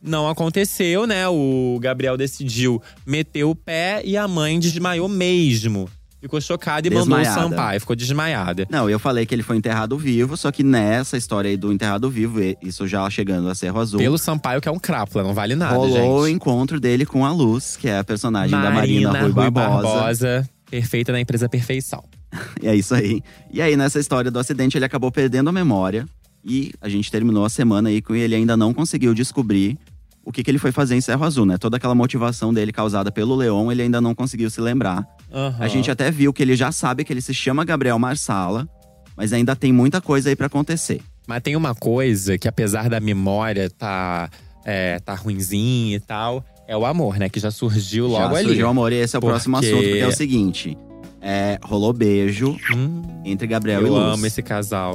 Não 0.03 0.29
aconteceu, 0.29 1.07
né? 1.07 1.29
O 1.29 1.79
Gabriel 1.81 2.17
decidiu 2.17 2.83
meter 3.07 3.45
o 3.45 3.55
pé 3.55 4.03
e 4.05 4.17
a 4.17 4.27
mãe 4.27 4.59
desmaiou 4.59 5.09
mesmo. 5.09 5.89
Ficou 6.27 6.41
chocada 6.41 6.89
e 6.89 6.91
mandou 6.91 7.05
o 7.05 7.21
Desmaiada. 7.21 7.41
Sampaio, 7.41 7.81
ficou 7.81 7.95
desmaiada. 7.95 8.67
Não, 8.69 8.91
eu 8.91 8.99
falei 8.99 9.25
que 9.25 9.33
ele 9.33 9.45
foi 9.45 9.57
enterrado 9.57 9.97
vivo, 9.97 10.37
só 10.37 10.51
que 10.51 10.65
nessa 10.65 11.17
história 11.17 11.49
aí 11.49 11.57
do 11.57 11.73
enterrado 11.73 12.11
vivo, 12.11 12.41
isso 12.61 12.85
já 12.89 13.09
chegando 13.09 13.49
a 13.49 13.55
Cerro 13.55 13.79
Azul, 13.79 14.01
Pelo 14.01 14.19
Sampaio, 14.19 14.61
que 14.61 14.69
é 14.69 14.73
um 14.73 14.79
crápula, 14.79 15.23
não 15.23 15.33
vale 15.33 15.55
nada, 15.55 15.77
rolou 15.77 16.23
o 16.23 16.27
gente. 16.27 16.35
encontro 16.35 16.81
dele 16.81 17.07
com 17.07 17.25
a 17.25 17.31
Luz, 17.31 17.77
que 17.77 17.89
é 17.89 17.99
a 17.99 18.03
personagem 18.03 18.61
da 18.61 18.73
Marina 18.73 19.21
Rui, 19.21 19.31
Barbosa. 19.31 20.49
perfeita 20.69 21.13
na 21.13 21.21
empresa 21.21 21.49
Perfeição. 21.49 22.03
É 22.61 22.75
isso 22.75 22.93
aí. 22.93 23.23
E 23.53 23.63
aí, 23.63 23.77
nessa 23.77 24.01
história 24.01 24.29
do 24.29 24.39
acidente, 24.41 24.77
ele 24.77 24.85
acabou 24.85 25.13
perdendo 25.13 25.49
a 25.49 25.53
memória. 25.53 26.07
E 26.45 26.73
a 26.81 26.89
gente 26.89 27.09
terminou 27.11 27.45
a 27.45 27.49
semana 27.49 27.89
aí 27.89 28.03
com 28.03 28.15
ele 28.17 28.35
ainda 28.35 28.57
não 28.57 28.75
conseguiu 28.75 29.15
descobrir 29.15 29.79
o 30.27 30.33
que, 30.33 30.43
que 30.43 30.51
ele 30.51 30.59
foi 30.59 30.73
fazer 30.73 30.97
em 30.97 31.01
Cerro 31.01 31.25
Azul, 31.25 31.47
né? 31.47 31.57
Toda 31.57 31.77
aquela 31.77 31.95
motivação 31.95 32.53
dele 32.53 32.73
causada 32.73 33.13
pelo 33.13 33.35
Leon, 33.37 33.71
ele 33.71 33.83
ainda 33.83 34.01
não 34.01 34.15
conseguiu 34.15 34.51
se 34.51 34.61
lembrar. 34.61 35.07
A 35.33 35.39
Aham. 35.39 35.69
gente 35.69 35.89
até 35.91 36.11
viu 36.11 36.33
que 36.33 36.43
ele 36.43 36.57
já 36.57 36.73
sabe 36.73 37.05
que 37.05 37.13
ele 37.13 37.21
se 37.23 37.33
chama 37.33 37.65
Gabriel 37.65 37.99
Marsala, 37.99 38.69
mas 39.17 39.33
ainda 39.33 39.55
tem 39.55 39.73
muita 39.73 40.01
coisa 40.01 40.29
aí 40.29 40.35
pra 40.37 40.49
acontecer. 40.49 41.01
Mas 41.29 41.43
tem 41.43 41.55
uma 41.57 41.75
coisa 41.75 42.37
que, 42.37 42.47
apesar 42.49 42.89
da 42.89 43.01
memória 43.01 43.71
tá, 43.71 44.29
é, 44.65 44.99
tá 45.01 45.15
ruinzinha 45.15 45.97
e 45.97 46.01
tal, 46.01 46.45
é 46.69 46.77
o 46.77 46.85
amor, 46.85 47.19
né? 47.19 47.29
Que 47.29 47.39
já 47.41 47.51
surgiu 47.53 48.07
logo 48.09 48.33
já 48.35 48.39
ali. 48.41 48.49
surgiu 48.49 48.67
o 48.67 48.71
amor 48.71 48.93
e 48.93 48.97
esse 48.97 49.15
é 49.15 49.19
o 49.19 49.21
Porque- 49.21 49.33
próximo 49.33 49.57
assunto, 49.57 49.77
porque 49.83 49.99
é 49.99 50.07
o 50.09 50.13
seguinte. 50.13 50.77
É, 51.21 51.59
rolou 51.65 51.93
beijo 51.93 52.57
Hum, 52.75 53.03
entre 53.25 53.47
Gabriel 53.47 53.81
eu 53.81 53.87
e 53.87 53.91
Luz. 53.91 54.15
amo 54.15 54.27
esse 54.27 54.43
casal. 54.43 54.95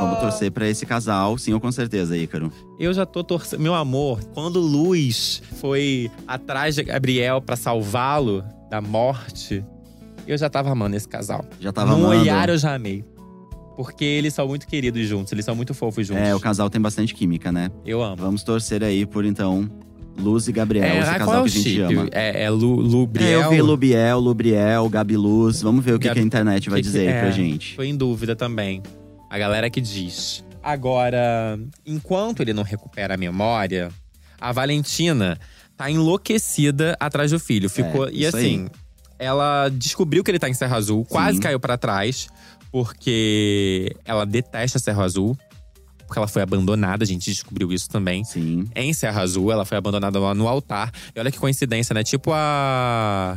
Vamos 0.00 0.18
torcer 0.18 0.50
pra 0.50 0.68
esse 0.68 0.84
casal, 0.86 1.36
sim 1.38 1.58
com 1.58 1.72
certeza, 1.72 2.16
Ícaro. 2.16 2.50
Eu 2.78 2.92
já 2.92 3.06
tô 3.06 3.22
torcendo. 3.24 3.60
Meu 3.60 3.74
amor, 3.74 4.20
quando 4.34 4.60
Luz 4.60 5.42
foi 5.60 6.10
atrás 6.26 6.74
de 6.74 6.82
Gabriel 6.82 7.40
pra 7.40 7.56
salvá-lo 7.56 8.44
da 8.70 8.80
morte, 8.80 9.64
eu 10.26 10.36
já 10.36 10.48
tava 10.50 10.70
amando 10.70 10.96
esse 10.96 11.08
casal. 11.08 11.44
Já 11.60 11.72
tava 11.72 11.92
Num 11.96 12.06
amando. 12.06 12.20
olhar 12.20 12.48
eu 12.48 12.58
já 12.58 12.74
amei. 12.74 13.04
Porque 13.76 14.04
eles 14.04 14.32
são 14.32 14.46
muito 14.46 14.66
queridos 14.68 15.04
juntos, 15.08 15.32
eles 15.32 15.44
são 15.44 15.56
muito 15.56 15.74
fofos 15.74 16.06
juntos. 16.06 16.22
É, 16.22 16.34
o 16.34 16.38
casal 16.38 16.70
tem 16.70 16.80
bastante 16.80 17.12
química, 17.14 17.50
né? 17.50 17.70
Eu 17.84 18.02
amo. 18.02 18.16
Vamos 18.16 18.44
torcer 18.44 18.84
aí 18.84 19.04
por, 19.04 19.24
então, 19.24 19.68
Luz 20.16 20.46
e 20.46 20.52
Gabriel, 20.52 20.84
esse 21.00 21.10
ah, 21.10 21.18
casal 21.18 21.34
é 21.34 21.38
que 21.42 21.44
a 21.44 21.48
gente 21.48 21.70
chip? 21.70 21.82
ama. 21.94 22.08
É, 22.12 22.44
é 22.44 22.50
Lu, 22.50 22.76
Lubriel? 22.76 23.42
É, 23.42 23.46
eu 23.46 23.50
vi 23.50 23.60
Lubiel, 23.60 24.20
Lubriel, 24.20 24.88
Gabi 24.88 25.16
Luz. 25.16 25.60
Vamos 25.60 25.84
ver 25.84 25.94
o 25.94 25.98
que, 25.98 26.06
Gabi- 26.06 26.20
que 26.20 26.22
a 26.22 26.26
internet 26.26 26.70
vai 26.70 26.78
que 26.80 26.82
que- 26.82 26.86
dizer 26.92 27.08
aí 27.08 27.14
é. 27.14 27.20
pra 27.20 27.30
gente. 27.32 27.74
Tô 27.74 27.82
em 27.82 27.96
dúvida 27.96 28.36
também. 28.36 28.80
A 29.34 29.38
galera 29.38 29.68
que 29.68 29.80
diz. 29.80 30.44
Agora, 30.62 31.58
enquanto 31.84 32.40
ele 32.40 32.52
não 32.52 32.62
recupera 32.62 33.14
a 33.14 33.16
memória, 33.16 33.90
a 34.40 34.52
Valentina 34.52 35.36
tá 35.76 35.90
enlouquecida 35.90 36.96
atrás 37.00 37.32
do 37.32 37.40
filho. 37.40 37.68
Ficou. 37.68 38.08
e 38.08 38.22
isso 38.24 38.36
aí. 38.36 38.44
assim, 38.44 38.68
ela 39.18 39.68
descobriu 39.70 40.22
que 40.22 40.30
ele 40.30 40.38
tá 40.38 40.48
em 40.48 40.54
Serra 40.54 40.76
Azul, 40.76 41.04
quase 41.04 41.38
Sim. 41.38 41.42
caiu 41.42 41.58
pra 41.58 41.76
trás, 41.76 42.28
porque 42.70 43.94
ela 44.04 44.24
detesta 44.24 44.78
Serra 44.78 45.02
Azul. 45.02 45.36
Porque 46.06 46.18
ela 46.18 46.28
foi 46.28 46.42
abandonada, 46.42 47.02
a 47.02 47.06
gente 47.06 47.28
descobriu 47.30 47.72
isso 47.72 47.88
também. 47.88 48.22
Sim. 48.24 48.68
Em 48.76 48.92
Serra 48.92 49.22
Azul, 49.22 49.50
ela 49.50 49.64
foi 49.64 49.76
abandonada 49.78 50.18
lá 50.20 50.32
no 50.34 50.46
altar. 50.46 50.92
E 51.12 51.18
olha 51.18 51.32
que 51.32 51.38
coincidência, 51.38 51.92
né? 51.92 52.04
Tipo 52.04 52.30
a. 52.32 53.36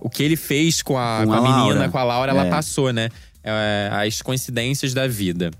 O 0.00 0.10
que 0.10 0.22
ele 0.22 0.36
fez 0.36 0.82
com 0.82 0.98
a, 0.98 1.20
Com 1.20 1.28
com 1.28 1.32
a 1.32 1.38
a 1.38 1.40
menina, 1.40 1.88
com 1.88 1.96
a 1.96 2.02
Laura, 2.04 2.32
ela 2.32 2.46
É. 2.46 2.50
passou, 2.50 2.92
né? 2.92 3.08
É, 3.44 3.88
as 3.92 4.22
coincidências 4.22 4.94
da 4.94 5.06
vida. 5.08 5.50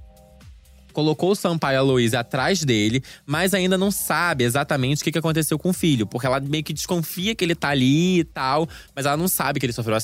Colocou 0.92 1.30
o 1.30 1.34
Sampaio 1.34 1.78
a 1.78 1.82
Luísa 1.82 2.20
atrás 2.20 2.62
dele, 2.64 3.02
mas 3.24 3.54
ainda 3.54 3.78
não 3.78 3.90
sabe 3.90 4.44
exatamente 4.44 5.00
o 5.00 5.10
que 5.10 5.18
aconteceu 5.18 5.58
com 5.58 5.70
o 5.70 5.72
filho. 5.72 6.06
Porque 6.06 6.26
ela 6.26 6.38
meio 6.38 6.62
que 6.62 6.72
desconfia 6.74 7.34
que 7.34 7.42
ele 7.42 7.54
tá 7.54 7.68
ali 7.70 8.18
e 8.20 8.24
tal, 8.24 8.68
mas 8.94 9.06
ela 9.06 9.16
não 9.16 9.26
sabe 9.26 9.58
que 9.58 9.64
ele 9.64 9.72
sofreu 9.72 9.94
um 9.94 9.96
É, 9.96 9.98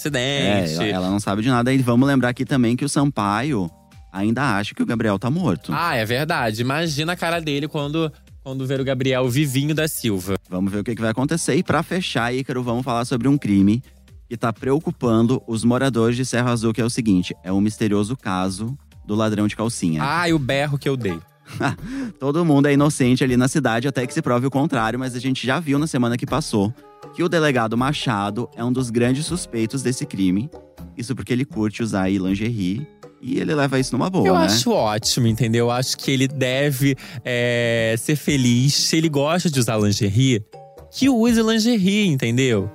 acidente. 0.64 0.90
ela 0.90 1.10
não 1.10 1.20
sabe 1.20 1.42
de 1.42 1.48
nada. 1.48 1.70
E 1.72 1.76
vamos 1.78 2.08
lembrar 2.08 2.30
aqui 2.30 2.46
também 2.46 2.74
que 2.74 2.86
o 2.86 2.88
Sampaio 2.88 3.70
ainda 4.10 4.56
acha 4.56 4.74
que 4.74 4.82
o 4.82 4.86
Gabriel 4.86 5.18
tá 5.18 5.30
morto. 5.30 5.72
Ah, 5.74 5.94
é 5.94 6.06
verdade. 6.06 6.62
Imagina 6.62 7.12
a 7.12 7.16
cara 7.16 7.38
dele 7.38 7.68
quando, 7.68 8.10
quando 8.42 8.66
ver 8.66 8.80
o 8.80 8.84
Gabriel 8.84 9.28
vivinho 9.28 9.74
da 9.74 9.86
Silva. 9.86 10.36
Vamos 10.48 10.72
ver 10.72 10.78
o 10.78 10.84
que, 10.84 10.94
que 10.94 11.02
vai 11.02 11.10
acontecer. 11.10 11.54
E 11.54 11.62
pra 11.62 11.82
fechar, 11.82 12.32
Ícaro, 12.34 12.62
vamos 12.62 12.82
falar 12.82 13.04
sobre 13.04 13.28
um 13.28 13.36
crime 13.36 13.82
que 14.28 14.36
tá 14.36 14.52
preocupando 14.52 15.42
os 15.46 15.64
moradores 15.64 16.16
de 16.16 16.24
Serra 16.24 16.50
Azul, 16.50 16.72
que 16.72 16.80
é 16.80 16.84
o 16.84 16.90
seguinte: 16.90 17.34
é 17.42 17.50
o 17.50 17.60
misterioso 17.60 18.16
caso 18.16 18.76
do 19.06 19.14
ladrão 19.14 19.46
de 19.46 19.56
calcinha. 19.56 20.02
Ai, 20.02 20.32
o 20.32 20.38
berro 20.38 20.78
que 20.78 20.88
eu 20.88 20.96
dei. 20.96 21.18
Todo 22.20 22.44
mundo 22.44 22.66
é 22.66 22.74
inocente 22.74 23.24
ali 23.24 23.36
na 23.36 23.48
cidade, 23.48 23.88
até 23.88 24.06
que 24.06 24.12
se 24.12 24.20
prove 24.20 24.46
o 24.46 24.50
contrário, 24.50 24.98
mas 24.98 25.14
a 25.14 25.18
gente 25.18 25.46
já 25.46 25.58
viu 25.58 25.78
na 25.78 25.86
semana 25.86 26.16
que 26.16 26.26
passou 26.26 26.74
que 27.14 27.22
o 27.22 27.28
delegado 27.28 27.76
Machado 27.76 28.48
é 28.54 28.62
um 28.62 28.72
dos 28.72 28.90
grandes 28.90 29.24
suspeitos 29.24 29.82
desse 29.82 30.04
crime. 30.04 30.50
Isso 30.96 31.14
porque 31.16 31.32
ele 31.32 31.44
curte 31.44 31.82
usar 31.82 32.02
aí 32.02 32.18
lingerie 32.18 32.86
e 33.20 33.40
ele 33.40 33.54
leva 33.54 33.78
isso 33.78 33.96
numa 33.96 34.10
boa, 34.10 34.26
Eu 34.28 34.34
né? 34.34 34.44
acho 34.44 34.70
ótimo, 34.70 35.26
entendeu? 35.26 35.66
Eu 35.66 35.70
acho 35.70 35.96
que 35.96 36.10
ele 36.10 36.28
deve 36.28 36.96
é, 37.24 37.94
ser 37.98 38.16
feliz. 38.16 38.74
Se 38.74 38.96
ele 38.96 39.08
gosta 39.08 39.50
de 39.50 39.58
usar 39.58 39.78
lingerie, 39.78 40.44
que 40.90 41.08
use 41.08 41.42
lingerie, 41.42 42.06
entendeu? 42.06 42.70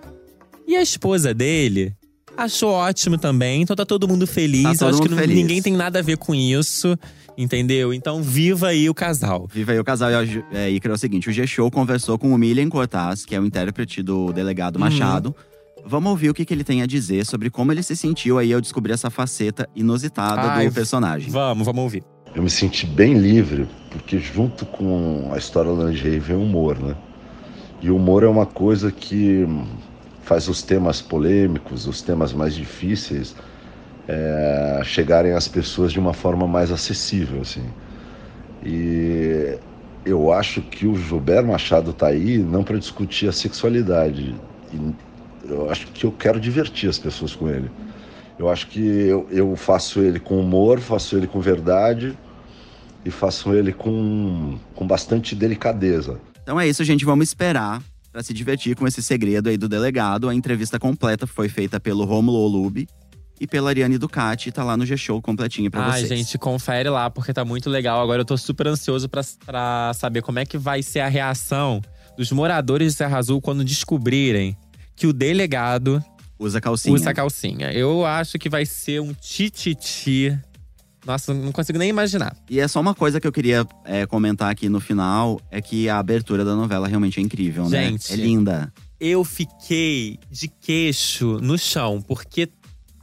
E 0.67 0.75
a 0.75 0.81
esposa 0.81 1.33
dele 1.33 1.93
achou 2.37 2.71
ótimo 2.71 3.17
também. 3.17 3.61
Então 3.61 3.75
tá 3.75 3.85
todo 3.85 4.07
mundo 4.07 4.25
feliz. 4.25 4.63
Tá 4.63 4.71
Eu 4.71 4.77
todo 4.77 4.89
acho 4.89 5.01
que 5.01 5.09
mundo 5.09 5.17
não- 5.17 5.21
feliz. 5.21 5.35
ninguém 5.35 5.61
tem 5.61 5.73
nada 5.73 5.99
a 5.99 6.01
ver 6.01 6.17
com 6.17 6.33
isso, 6.33 6.97
entendeu? 7.37 7.93
Então 7.93 8.21
viva 8.23 8.67
aí 8.69 8.89
o 8.89 8.93
casal. 8.93 9.47
Viva 9.51 9.71
aí 9.73 9.79
o 9.79 9.83
casal 9.83 10.09
e 10.11 10.43
é, 10.51 10.75
é 10.75 10.91
o 10.91 10.97
seguinte: 10.97 11.29
o 11.29 11.31
G-Show 11.33 11.69
conversou 11.69 12.17
com 12.17 12.33
o 12.33 12.37
Milian 12.37 12.69
Cortaz, 12.69 13.25
que 13.25 13.35
é 13.35 13.39
o 13.39 13.45
intérprete 13.45 14.01
do 14.01 14.31
delegado 14.33 14.75
Uhum. 14.75 14.81
Machado. 14.81 15.35
Vamos 15.85 16.11
ouvir 16.11 16.29
o 16.29 16.33
que, 16.33 16.45
que 16.45 16.53
ele 16.53 16.63
tem 16.63 16.81
a 16.81 16.85
dizer 16.85 17.25
sobre 17.25 17.49
como 17.49 17.69
ele 17.73 17.83
se 17.83 17.93
sentiu 17.95 18.37
aí 18.37 18.53
ao 18.53 18.61
descobrir 18.61 18.93
essa 18.93 19.09
faceta 19.09 19.67
inusitada 19.75 20.41
Ai, 20.53 20.67
do 20.69 20.73
personagem. 20.73 21.29
Vamos, 21.29 21.65
vamos 21.65 21.83
ouvir. 21.83 22.03
Eu 22.33 22.41
me 22.41 22.49
senti 22.49 22.85
bem 22.85 23.15
livre, 23.15 23.67
porque 23.91 24.17
junto 24.17 24.65
com 24.65 25.29
a 25.33 25.37
história 25.37 25.75
da 25.75 25.83
lingerie 25.83 26.19
vem 26.19 26.37
o 26.37 26.41
humor, 26.41 26.79
né? 26.79 26.95
E 27.81 27.89
o 27.91 27.97
humor 27.97 28.23
é 28.23 28.27
uma 28.27 28.45
coisa 28.45 28.93
que 28.93 29.45
faz 30.23 30.47
os 30.47 30.61
temas 30.61 31.01
polêmicos, 31.01 31.85
os 31.85 32.01
temas 32.01 32.33
mais 32.33 32.55
difíceis, 32.55 33.35
é, 34.07 34.81
chegarem 34.83 35.33
às 35.33 35.47
pessoas 35.47 35.91
de 35.91 35.99
uma 35.99 36.13
forma 36.13 36.47
mais 36.47 36.71
acessível, 36.71 37.41
assim. 37.41 37.65
E 38.65 39.57
eu 40.05 40.31
acho 40.31 40.61
que 40.61 40.87
o 40.87 40.95
Gilberto 40.95 41.47
Machado 41.47 41.93
tá 41.93 42.07
aí 42.07 42.37
não 42.37 42.63
para 42.63 42.77
discutir 42.77 43.27
a 43.27 43.31
sexualidade. 43.31 44.33
Eu 45.45 45.69
acho 45.69 45.87
que 45.87 46.05
eu 46.05 46.11
quero 46.11 46.39
divertir 46.39 46.89
as 46.89 46.97
pessoas 46.97 47.35
com 47.35 47.49
ele. 47.49 47.69
Eu 48.39 48.49
acho 48.49 48.67
que 48.67 48.79
eu, 48.79 49.27
eu 49.29 49.55
faço 49.55 49.99
ele 49.99 50.19
com 50.19 50.39
humor, 50.39 50.79
faço 50.79 51.15
ele 51.15 51.27
com 51.27 51.39
verdade 51.39 52.17
e 53.05 53.11
faço 53.11 53.53
ele 53.53 53.73
com, 53.73 54.57
com 54.73 54.87
bastante 54.87 55.35
delicadeza. 55.35 56.19
Então 56.41 56.59
é 56.59 56.67
isso, 56.67 56.83
gente. 56.83 57.05
Vamos 57.05 57.27
esperar 57.27 57.81
pra 58.13 58.21
se 58.21 58.31
divertir 58.33 58.75
com 58.75 58.87
esse 58.87 59.01
segredo 59.01 59.49
aí 59.49 59.57
do 59.57 59.67
delegado. 59.67 60.29
A 60.29 60.35
entrevista 60.35 60.79
completa 60.79 61.25
foi 61.25 61.49
feita 61.49 61.79
pelo 61.79 62.05
Romulo 62.05 62.37
Olube 62.37 62.87
e 63.41 63.47
pela 63.47 63.71
Ariane 63.71 63.97
Ducati. 63.97 64.51
Tá 64.51 64.63
lá 64.63 64.77
no 64.77 64.85
G-Show 64.85 65.19
completinho 65.19 65.71
pra 65.71 65.83
Ai, 65.87 66.01
vocês. 66.05 66.09
gente, 66.19 66.37
confere 66.37 66.87
lá, 66.89 67.09
porque 67.09 67.33
tá 67.33 67.43
muito 67.43 67.69
legal. 67.71 67.99
Agora 68.01 68.21
eu 68.21 68.25
tô 68.25 68.37
super 68.37 68.67
ansioso 68.67 69.09
pra, 69.09 69.21
pra 69.43 69.91
saber 69.95 70.21
como 70.21 70.37
é 70.37 70.45
que 70.45 70.59
vai 70.59 70.83
ser 70.83 70.99
a 70.99 71.07
reação 71.07 71.81
dos 72.15 72.31
moradores 72.31 72.91
de 72.93 72.97
Serra 72.99 73.17
Azul 73.17 73.41
quando 73.41 73.65
descobrirem 73.65 74.55
que 74.95 75.07
o 75.07 75.11
delegado 75.11 76.01
Usa 76.37 76.61
calcinha. 76.61 76.93
usa 76.93 77.13
calcinha. 77.15 77.71
Eu 77.73 78.05
acho 78.05 78.37
que 78.37 78.47
vai 78.47 78.63
ser 78.65 79.01
um 79.01 79.11
tititi. 79.13 80.37
Nossa, 81.05 81.33
não 81.33 81.51
consigo 81.51 81.77
nem 81.77 81.89
imaginar. 81.89 82.35
E 82.49 82.59
é 82.59 82.67
só 82.67 82.79
uma 82.79 82.93
coisa 82.93 83.19
que 83.19 83.27
eu 83.27 83.31
queria 83.31 83.65
é, 83.85 84.05
comentar 84.05 84.49
aqui 84.49 84.69
no 84.69 84.79
final: 84.79 85.39
é 85.51 85.61
que 85.61 85.89
a 85.89 85.99
abertura 85.99 86.45
da 86.45 86.55
novela 86.55 86.87
realmente 86.87 87.19
é 87.19 87.23
incrível, 87.23 87.69
né? 87.69 87.89
Gente. 87.89 88.13
É 88.13 88.15
linda. 88.15 88.73
Eu 88.99 89.23
fiquei 89.23 90.17
de 90.31 90.47
queixo 90.47 91.37
no 91.41 91.57
chão, 91.57 92.01
porque 92.01 92.47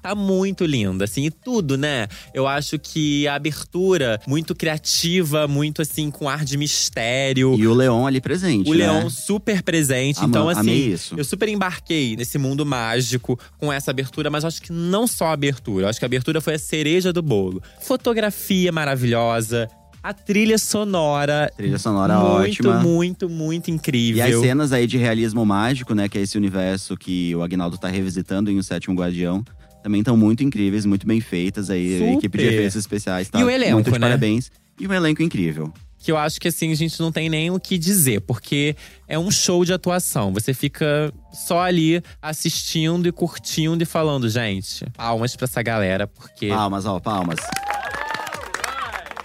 tá 0.02 0.14
muito 0.14 0.64
linda, 0.64 1.04
assim, 1.04 1.24
e 1.26 1.30
tudo, 1.30 1.76
né? 1.76 2.08
Eu 2.34 2.46
acho 2.46 2.78
que 2.78 3.26
a 3.28 3.34
abertura 3.34 4.20
muito 4.26 4.54
criativa, 4.54 5.46
muito 5.46 5.82
assim, 5.82 6.10
com 6.10 6.28
ar 6.28 6.44
de 6.44 6.56
mistério. 6.56 7.54
E 7.58 7.66
o 7.66 7.74
Leon 7.74 8.06
ali 8.06 8.20
presente. 8.20 8.68
O 8.68 8.72
né? 8.74 8.86
Leão 8.86 9.08
super 9.10 9.62
presente. 9.62 10.18
Ama- 10.18 10.28
então, 10.28 10.48
assim, 10.48 10.60
amei 10.60 10.86
isso. 10.92 11.14
eu 11.16 11.24
super 11.24 11.48
embarquei 11.48 12.16
nesse 12.16 12.38
mundo 12.38 12.64
mágico 12.66 13.38
com 13.58 13.72
essa 13.72 13.90
abertura, 13.90 14.30
mas 14.30 14.44
acho 14.44 14.60
que 14.62 14.72
não 14.72 15.06
só 15.06 15.26
a 15.26 15.32
abertura. 15.32 15.88
Acho 15.88 15.98
que 15.98 16.04
a 16.04 16.08
abertura 16.08 16.40
foi 16.40 16.54
a 16.54 16.58
cereja 16.58 17.12
do 17.12 17.22
bolo. 17.22 17.62
Fotografia 17.80 18.72
maravilhosa. 18.72 19.68
A 20.02 20.14
trilha 20.14 20.56
sonora. 20.56 21.52
Trilha 21.54 21.78
sonora 21.78 22.18
muito, 22.18 22.66
ótima. 22.66 22.80
muito, 22.80 23.28
muito 23.28 23.68
E 23.68 23.72
incrível. 23.74 24.24
as 24.24 24.40
cenas 24.40 24.72
aí 24.72 24.86
de 24.86 24.96
realismo 24.96 25.44
mágico, 25.44 25.94
né? 25.94 26.08
Que 26.08 26.16
é 26.16 26.22
esse 26.22 26.38
universo 26.38 26.96
que 26.96 27.34
o 27.36 27.42
Agnaldo 27.42 27.76
tá 27.76 27.86
revisitando 27.88 28.50
em 28.50 28.56
O 28.58 28.62
Sétimo 28.62 28.94
Guardião. 28.94 29.44
Também 29.82 30.00
estão 30.00 30.16
muito 30.16 30.42
incríveis, 30.42 30.84
muito 30.84 31.06
bem 31.06 31.20
feitas 31.20 31.70
aí. 31.70 31.94
A 31.94 31.98
Super. 31.98 32.12
equipe 32.14 32.38
de 32.38 32.44
efeitos 32.44 32.76
especiais 32.76 33.28
tá 33.28 33.40
E 33.40 33.44
o 33.44 33.50
elenco, 33.50 33.74
muito 33.74 33.86
de 33.90 33.98
né? 33.98 34.06
parabéns. 34.06 34.50
E 34.78 34.86
o 34.86 34.92
elenco 34.92 35.22
incrível. 35.22 35.72
Que 35.98 36.10
eu 36.10 36.16
acho 36.16 36.40
que 36.40 36.48
assim, 36.48 36.72
a 36.72 36.74
gente 36.74 36.98
não 37.00 37.12
tem 37.12 37.28
nem 37.28 37.50
o 37.50 37.60
que 37.60 37.76
dizer, 37.76 38.22
porque 38.22 38.74
é 39.06 39.18
um 39.18 39.30
show 39.30 39.64
de 39.64 39.72
atuação. 39.72 40.32
Você 40.32 40.54
fica 40.54 41.12
só 41.30 41.60
ali 41.60 42.02
assistindo 42.22 43.06
e 43.06 43.12
curtindo 43.12 43.82
e 43.82 43.86
falando, 43.86 44.28
gente, 44.28 44.86
palmas 44.96 45.36
pra 45.36 45.44
essa 45.44 45.62
galera, 45.62 46.06
porque. 46.06 46.48
Palmas, 46.48 46.86
ó, 46.86 46.98
palmas. 46.98 47.38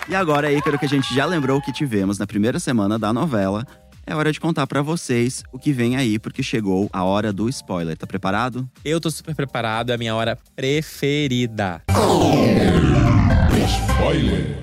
E 0.08 0.14
agora 0.14 0.50
aí, 0.50 0.62
quero 0.62 0.78
que 0.78 0.86
a 0.86 0.90
gente 0.90 1.16
já 1.16 1.26
lembrou 1.26 1.60
que 1.62 1.72
tivemos 1.72 2.20
na 2.20 2.28
primeira 2.28 2.60
semana 2.60 3.00
da 3.00 3.12
novela. 3.12 3.66
É 4.08 4.14
hora 4.16 4.32
de 4.32 4.40
contar 4.40 4.68
pra 4.68 4.84
vocês 4.84 5.44
o 5.52 5.58
que 5.58 5.74
vem 5.74 5.96
aí, 5.96 6.20
porque 6.20 6.44
chegou 6.44 6.88
a 6.94 7.04
hora 7.04 7.34
do 7.34 7.50
spoiler. 7.50 7.98
Tá 7.98 8.06
preparado? 8.06 8.70
Eu 8.84 9.02
tô 9.02 9.10
super 9.10 9.36
preparado, 9.36 9.90
é 9.90 9.96
a 9.96 9.98
minha 9.98 10.14
hora 10.14 10.38
preferida. 10.56 11.82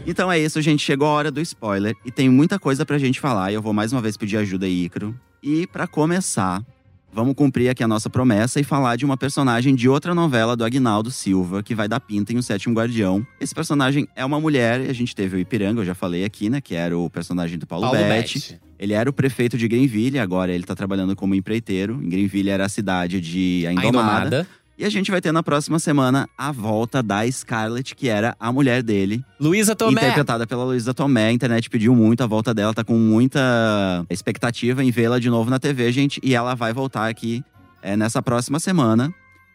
Então 0.07 0.31
é 0.31 0.39
isso, 0.39 0.63
gente. 0.63 0.85
Chegou 0.85 1.09
a 1.09 1.11
hora 1.11 1.31
do 1.33 1.41
spoiler 1.41 1.97
e 2.05 2.13
tem 2.13 2.29
muita 2.29 2.57
coisa 2.57 2.87
pra 2.87 2.99
gente 2.99 3.19
falar. 3.19 3.51
E 3.51 3.55
eu 3.55 3.63
vou 3.63 3.73
mais 3.73 3.93
uma 3.93 4.01
vez 4.01 4.17
pedir 4.17 4.37
ajuda 4.37 4.65
aí, 4.65 4.85
Ícaro. 4.85 5.13
E 5.43 5.67
pra 5.67 5.89
começar, 5.89 6.65
vamos 7.13 7.35
cumprir 7.35 7.69
aqui 7.69 7.83
a 7.83 7.89
nossa 7.89 8.09
promessa 8.09 8.61
e 8.61 8.65
falar 8.65 8.95
de 8.95 9.05
uma 9.05 9.17
personagem 9.17 9.75
de 9.75 9.89
outra 9.89 10.15
novela 10.15 10.57
do 10.57 10.65
Agnaldo 10.65 11.11
Silva, 11.11 11.65
que 11.65 11.75
vai 11.75 11.89
dar 11.89 11.99
pinta 11.99 12.33
em 12.33 12.37
O 12.37 12.43
Sétimo 12.45 12.77
Guardião. 12.77 13.27
Esse 13.41 13.53
personagem 13.53 14.07
é 14.15 14.25
uma 14.25 14.39
mulher, 14.39 14.83
e 14.83 14.89
a 14.89 14.93
gente 14.93 15.17
teve 15.17 15.37
o 15.37 15.41
Ipiranga, 15.41 15.81
eu 15.81 15.85
já 15.85 15.97
falei 15.97 16.25
aqui, 16.25 16.49
né? 16.49 16.61
Que 16.61 16.77
era 16.77 16.97
o 16.97 17.11
personagem 17.11 17.59
do 17.59 17.67
Paulo, 17.67 17.91
Paulo 17.91 17.99
Betti. 17.99 18.39
Betti. 18.39 18.61
Ele 18.83 18.93
era 18.95 19.09
o 19.09 19.13
prefeito 19.13 19.57
de 19.57 19.69
Greenville, 19.69 20.19
agora 20.19 20.51
ele 20.53 20.65
tá 20.65 20.75
trabalhando 20.75 21.15
como 21.15 21.37
empreiteiro. 21.37 22.01
Em 22.03 22.09
Greenville 22.09 22.51
era 22.51 22.67
a 22.67 22.69
cidade 22.69 23.21
de 23.21 23.63
A 23.65 23.71
A 23.71 23.73
Indomada. 23.75 23.89
Indomada. 24.27 24.47
E 24.77 24.85
a 24.85 24.91
gente 24.91 25.11
vai 25.11 25.21
ter 25.21 25.31
na 25.31 25.43
próxima 25.43 25.79
semana 25.79 26.29
a 26.37 26.51
volta 26.51 27.01
da 27.01 27.31
Scarlett, 27.31 27.95
que 27.95 28.09
era 28.09 28.35
a 28.41 28.51
mulher 28.51 28.83
dele, 28.83 29.23
Luísa 29.39 29.77
Tomé. 29.77 30.01
interpretada 30.01 30.47
pela 30.49 30.65
Luísa 30.65 30.93
Tomé. 30.93 31.27
A 31.29 31.33
internet 31.33 31.71
pediu 31.71 31.95
muito 31.95 32.25
a 32.25 32.27
volta 32.27 32.53
dela, 32.53 32.75
tá 32.75 32.83
com 32.83 32.99
muita 32.99 34.05
expectativa 34.11 34.83
em 34.83 34.91
vê-la 34.91 35.19
de 35.21 35.31
novo 35.31 35.49
na 35.51 35.61
TV, 35.61 35.93
gente. 35.93 36.19
E 36.23 36.35
ela 36.35 36.55
vai 36.55 36.73
voltar 36.73 37.09
aqui 37.09 37.45
é, 37.83 37.97
nessa 37.97 38.21
próxima 38.21 38.59
semana. 38.59 39.13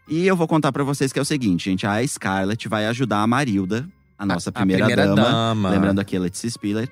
E 0.07 0.25
eu 0.25 0.37
vou 0.37 0.47
contar 0.47 0.71
pra 0.71 0.83
vocês 0.85 1.11
que 1.11 1.19
é 1.19 1.21
o 1.21 1.25
seguinte, 1.25 1.65
gente. 1.65 1.85
A 1.85 2.05
Scarlett 2.07 2.69
vai 2.69 2.85
ajudar 2.87 3.21
a 3.23 3.27
Marilda, 3.27 3.85
a 4.17 4.25
nossa 4.25 4.49
A- 4.49 4.51
a 4.51 4.53
primeira, 4.53 4.85
primeira 4.85 5.13
dama. 5.13 5.29
dama. 5.29 5.69
Lembrando 5.69 5.99
aqui 5.99 6.15
a 6.15 6.19
Letícia 6.21 6.49
Spiller, 6.49 6.87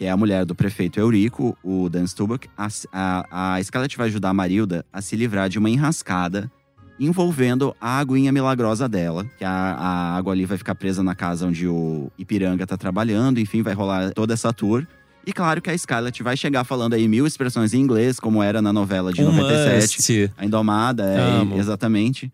que 0.00 0.06
é 0.06 0.10
a 0.10 0.16
mulher 0.16 0.46
do 0.46 0.54
prefeito 0.54 0.98
Eurico, 0.98 1.54
o 1.62 1.90
Dan 1.90 2.06
Stubach. 2.06 2.48
A, 2.56 2.68
a, 2.90 3.54
a 3.56 3.62
Scarlett 3.62 3.98
vai 3.98 4.06
ajudar 4.06 4.30
a 4.30 4.32
Marilda 4.32 4.82
a 4.90 5.02
se 5.02 5.14
livrar 5.14 5.46
de 5.50 5.58
uma 5.58 5.68
enrascada 5.68 6.50
envolvendo 6.98 7.76
a 7.78 7.98
aguinha 7.98 8.32
milagrosa 8.32 8.88
dela. 8.88 9.26
Que 9.36 9.44
a, 9.44 9.50
a 9.50 10.16
água 10.16 10.32
ali 10.32 10.46
vai 10.46 10.56
ficar 10.56 10.74
presa 10.74 11.02
na 11.02 11.14
casa 11.14 11.46
onde 11.46 11.68
o 11.68 12.10
Ipiranga 12.18 12.66
tá 12.66 12.78
trabalhando. 12.78 13.40
Enfim, 13.40 13.60
vai 13.60 13.74
rolar 13.74 14.10
toda 14.14 14.32
essa 14.32 14.54
tour. 14.54 14.86
E 15.26 15.34
claro 15.34 15.60
que 15.60 15.68
a 15.68 15.76
Scarlett 15.76 16.22
vai 16.22 16.34
chegar 16.34 16.64
falando 16.64 16.94
aí 16.94 17.06
mil 17.06 17.26
expressões 17.26 17.74
em 17.74 17.80
inglês, 17.82 18.18
como 18.18 18.42
era 18.42 18.62
na 18.62 18.72
novela 18.72 19.12
de 19.12 19.20
um 19.20 19.30
97. 19.30 19.98
must. 19.98 20.32
A 20.38 20.46
Indomada, 20.46 21.04
é, 21.04 21.58
exatamente. 21.58 22.32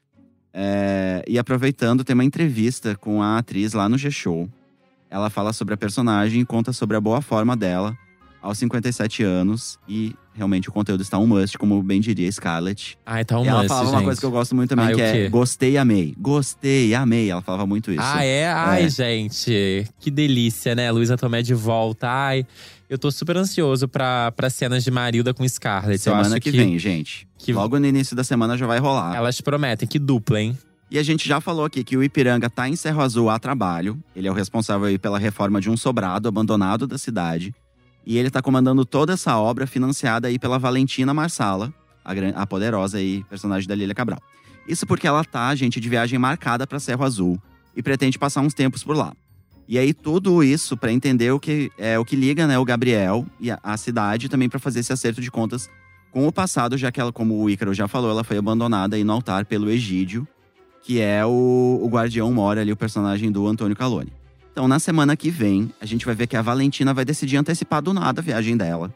É, 0.54 1.25
e 1.26 1.37
aproveitando, 1.37 2.04
tem 2.04 2.14
uma 2.14 2.25
entrevista 2.25 2.94
com 2.94 3.20
a 3.20 3.38
atriz 3.38 3.73
lá 3.73 3.88
no 3.88 3.99
G-Show. 3.99 4.49
Ela 5.16 5.30
fala 5.30 5.52
sobre 5.54 5.73
a 5.73 5.76
personagem 5.78 6.42
e 6.42 6.44
conta 6.44 6.75
sobre 6.75 6.94
a 6.94 7.00
boa 7.00 7.23
forma 7.23 7.56
dela 7.56 7.96
aos 8.42 8.58
57 8.58 9.23
anos. 9.23 9.78
E 9.88 10.14
realmente 10.35 10.68
o 10.68 10.73
conteúdo 10.73 11.00
está 11.02 11.18
um 11.18 11.26
must, 11.26 11.56
como 11.56 11.82
bem 11.82 12.02
diria 12.02 12.30
Scarlett. 12.30 12.99
Ai, 13.06 13.25
tá 13.25 13.38
um 13.40 13.44
e 13.44 13.49
ela 13.49 13.61
must, 13.61 13.68
falava 13.68 13.87
gente. 13.87 13.94
uma 13.96 14.02
coisa 14.04 14.20
que 14.20 14.26
eu 14.26 14.30
gosto 14.30 14.54
muito 14.54 14.68
também, 14.68 14.85
Ai, 14.88 14.94
que 14.94 15.00
o 15.00 15.04
é 15.04 15.28
gostei, 15.30 15.78
amei. 15.78 16.14
Gostei, 16.18 16.94
amei. 16.94 17.30
Ela 17.30 17.40
falava 17.40 17.66
muito 17.66 17.90
isso. 17.90 18.02
Ah, 18.04 18.23
é? 18.23 18.46
Ai, 18.46 18.85
É. 18.85 18.88
gente. 18.90 19.88
Que 19.99 20.11
delícia, 20.11 20.75
né? 20.75 20.92
Luísa 20.92 21.16
Tomé 21.16 21.40
de 21.40 21.54
volta. 21.54 22.08
Ai, 22.11 22.46
eu 22.90 22.99
tô 22.99 23.11
super 23.11 23.38
ansioso 23.38 23.88
pra, 23.88 24.30
pra 24.32 24.50
cenas 24.50 24.85
de 24.85 24.90
Marilda 24.90 25.32
com 25.32 25.49
Scarlett. 25.49 25.99
Semana 26.02 26.26
acho 26.28 26.40
que, 26.42 26.50
vem, 26.50 26.78
gente. 26.78 27.26
que- 27.38 27.54
Logo 27.54 27.78
no 27.80 27.87
início 27.87 28.14
da 28.14 28.23
semana 28.23 28.54
já 28.58 28.66
vai 28.66 28.78
rolar. 28.78 29.16
Elas 29.16 29.40
prometem 29.40 29.88
que 29.88 29.99
dupla, 29.99 30.40
hein? 30.42 30.58
E 30.90 30.98
a 30.98 31.02
gente 31.02 31.28
já 31.28 31.40
falou 31.40 31.64
aqui 31.64 31.82
que 31.82 31.96
o 31.96 32.02
Ipiranga 32.02 32.48
tá 32.48 32.68
em 32.68 32.76
Cerro 32.76 33.02
Azul 33.02 33.28
a 33.28 33.38
trabalho. 33.38 34.00
Ele 34.14 34.28
é 34.28 34.30
o 34.30 34.34
responsável 34.34 34.96
pela 34.98 35.18
reforma 35.18 35.60
de 35.60 35.68
um 35.68 35.76
sobrado 35.76 36.28
abandonado 36.28 36.86
da 36.86 36.96
cidade. 36.96 37.54
E 38.04 38.16
ele 38.16 38.30
tá 38.30 38.40
comandando 38.40 38.84
toda 38.84 39.14
essa 39.14 39.36
obra 39.36 39.66
financiada 39.66 40.28
aí 40.28 40.38
pela 40.38 40.60
Valentina 40.60 41.12
Marsala, 41.12 41.74
a, 42.04 42.12
a 42.40 42.46
poderosa 42.46 42.98
aí 42.98 43.24
personagem 43.24 43.68
da 43.68 43.74
Lília 43.74 43.94
Cabral. 43.96 44.20
Isso 44.68 44.86
porque 44.86 45.08
ela 45.08 45.24
tá, 45.24 45.52
gente, 45.56 45.80
de 45.80 45.88
viagem 45.88 46.18
marcada 46.18 46.66
para 46.66 46.78
Cerro 46.78 47.04
Azul 47.04 47.40
e 47.74 47.82
pretende 47.82 48.16
passar 48.16 48.40
uns 48.40 48.54
tempos 48.54 48.84
por 48.84 48.96
lá. 48.96 49.12
E 49.68 49.78
aí 49.78 49.92
tudo 49.92 50.44
isso 50.44 50.76
para 50.76 50.92
entender 50.92 51.32
o 51.32 51.40
que 51.40 51.72
é 51.76 51.98
o 51.98 52.04
que 52.04 52.14
liga, 52.14 52.46
né, 52.46 52.56
o 52.56 52.64
Gabriel 52.64 53.26
e 53.40 53.50
a, 53.50 53.58
a 53.60 53.76
cidade 53.76 54.28
também 54.28 54.48
para 54.48 54.60
fazer 54.60 54.80
esse 54.80 54.92
acerto 54.92 55.20
de 55.20 55.30
contas 55.30 55.68
com 56.12 56.26
o 56.26 56.32
passado, 56.32 56.78
já 56.78 56.92
que 56.92 57.00
ela, 57.00 57.12
como 57.12 57.42
o 57.42 57.50
Ícaro 57.50 57.74
já 57.74 57.88
falou, 57.88 58.10
ela 58.10 58.22
foi 58.22 58.38
abandonada 58.38 58.94
aí 58.94 59.02
no 59.02 59.12
altar 59.12 59.44
pelo 59.44 59.68
Egídio, 59.68 60.26
que 60.86 61.00
é 61.00 61.26
o, 61.26 61.80
o 61.82 61.88
Guardião 61.88 62.32
Mora 62.32 62.60
ali, 62.60 62.70
o 62.70 62.76
personagem 62.76 63.32
do 63.32 63.44
Antônio 63.48 63.74
Calone. 63.74 64.12
Então, 64.52 64.68
na 64.68 64.78
semana 64.78 65.16
que 65.16 65.30
vem, 65.30 65.68
a 65.80 65.84
gente 65.84 66.06
vai 66.06 66.14
ver 66.14 66.28
que 66.28 66.36
a 66.36 66.40
Valentina 66.40 66.94
vai 66.94 67.04
decidir 67.04 67.36
antecipar 67.36 67.82
do 67.82 67.92
nada 67.92 68.20
a 68.20 68.22
viagem 68.22 68.56
dela. 68.56 68.94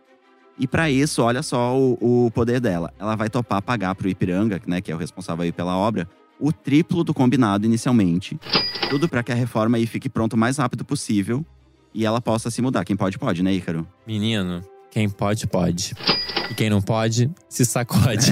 E 0.57 0.69
para 0.69 0.89
isso, 0.89 1.21
olha 1.21 1.43
só 1.43 1.77
o, 1.77 2.27
o 2.27 2.31
poder 2.31 2.61
dela. 2.61 2.95
Ela 2.97 3.17
vai 3.17 3.29
topar 3.29 3.61
pagar 3.61 3.97
pro 3.97 4.09
Ipiranga, 4.09 4.63
né, 4.69 4.81
que 4.81 4.93
é 4.93 4.95
o 4.95 4.99
responsável 4.99 5.43
aí 5.43 5.51
pela 5.51 5.77
obra, 5.77 6.09
o 6.39 6.53
triplo 6.53 7.03
do 7.03 7.13
combinado 7.13 7.67
inicialmente. 7.67 8.39
Tudo 8.89 9.09
para 9.09 9.25
que 9.25 9.33
a 9.33 9.35
reforma 9.35 9.77
aí 9.77 9.85
fique 9.85 10.09
pronto 10.09 10.35
o 10.35 10.39
mais 10.39 10.59
rápido 10.59 10.85
possível 10.85 11.45
e 11.93 12.07
ela 12.07 12.21
possa 12.21 12.53
se 12.53 12.63
mudar. 12.63 12.85
Quem 12.85 12.95
pode, 12.95 13.19
pode, 13.19 13.43
né, 13.43 13.53
Ícaro? 13.53 13.85
Menino, 14.07 14.63
quem 14.93 15.09
pode, 15.09 15.49
pode. 15.49 15.93
E 16.49 16.55
quem 16.55 16.71
não 16.71 16.81
pode, 16.81 17.29
se 17.49 17.65
sacode. 17.65 18.31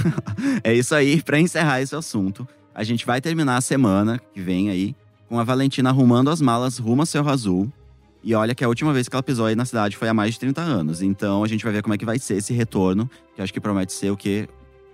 é 0.64 0.72
isso 0.72 0.94
aí, 0.94 1.22
para 1.22 1.38
encerrar 1.38 1.82
esse 1.82 1.94
assunto. 1.94 2.48
A 2.76 2.84
gente 2.84 3.06
vai 3.06 3.22
terminar 3.22 3.56
a 3.56 3.60
semana 3.62 4.20
que 4.34 4.40
vem 4.40 4.68
aí 4.68 4.94
com 5.30 5.38
a 5.40 5.44
Valentina 5.44 5.88
arrumando 5.88 6.28
as 6.28 6.42
malas 6.42 6.76
rumo 6.76 7.00
a 7.00 7.06
Cerro 7.06 7.30
Azul. 7.30 7.72
E 8.22 8.34
olha 8.34 8.54
que 8.54 8.62
a 8.62 8.68
última 8.68 8.92
vez 8.92 9.08
que 9.08 9.16
ela 9.16 9.22
pisou 9.22 9.46
aí 9.46 9.56
na 9.56 9.64
cidade 9.64 9.96
foi 9.96 10.08
há 10.08 10.12
mais 10.12 10.34
de 10.34 10.40
30 10.40 10.60
anos. 10.60 11.00
Então 11.00 11.42
a 11.42 11.48
gente 11.48 11.64
vai 11.64 11.72
ver 11.72 11.80
como 11.82 11.94
é 11.94 11.98
que 11.98 12.04
vai 12.04 12.18
ser 12.18 12.34
esse 12.36 12.52
retorno, 12.52 13.10
que 13.34 13.40
eu 13.40 13.44
acho 13.44 13.52
que 13.52 13.60
promete 13.60 13.94
ser 13.94 14.10
o 14.10 14.16
que 14.16 14.46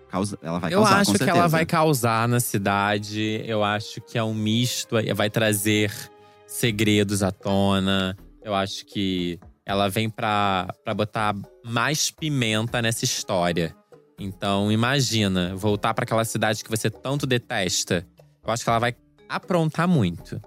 causa, 0.09 0.38
ela 0.40 0.61
vai 0.61 0.72
Eu 0.72 0.78
causar, 0.78 0.96
acho 1.00 1.06
com 1.06 1.12
que 1.12 1.18
certeza. 1.18 1.38
ela 1.38 1.48
vai 1.48 1.66
causar 1.66 2.28
na 2.28 2.38
cidade. 2.38 3.42
Eu 3.44 3.64
acho 3.64 4.00
que 4.00 4.16
é 4.16 4.22
um 4.22 4.33
misto, 4.35 4.94
vai 5.16 5.28
trazer 5.28 5.92
segredos 6.46 7.20
à 7.20 7.33
tona. 7.33 8.16
Eu 8.44 8.54
acho 8.54 8.87
que 8.87 9.40
ela 9.66 9.88
vem 9.88 10.09
pra, 10.09 10.68
pra 10.85 10.94
botar 10.94 11.35
mais 11.64 12.12
pimenta 12.12 12.80
nessa 12.80 13.04
história. 13.04 13.74
Então, 14.22 14.70
imagina, 14.70 15.54
voltar 15.56 15.92
pra 15.94 16.04
aquela 16.04 16.24
cidade 16.24 16.62
que 16.62 16.70
você 16.70 16.88
tanto 16.88 17.26
detesta. 17.26 18.06
Eu 18.44 18.52
acho 18.52 18.62
que 18.62 18.70
ela 18.70 18.78
vai 18.78 18.94
aprontar 19.28 19.88
muito. 19.88 20.40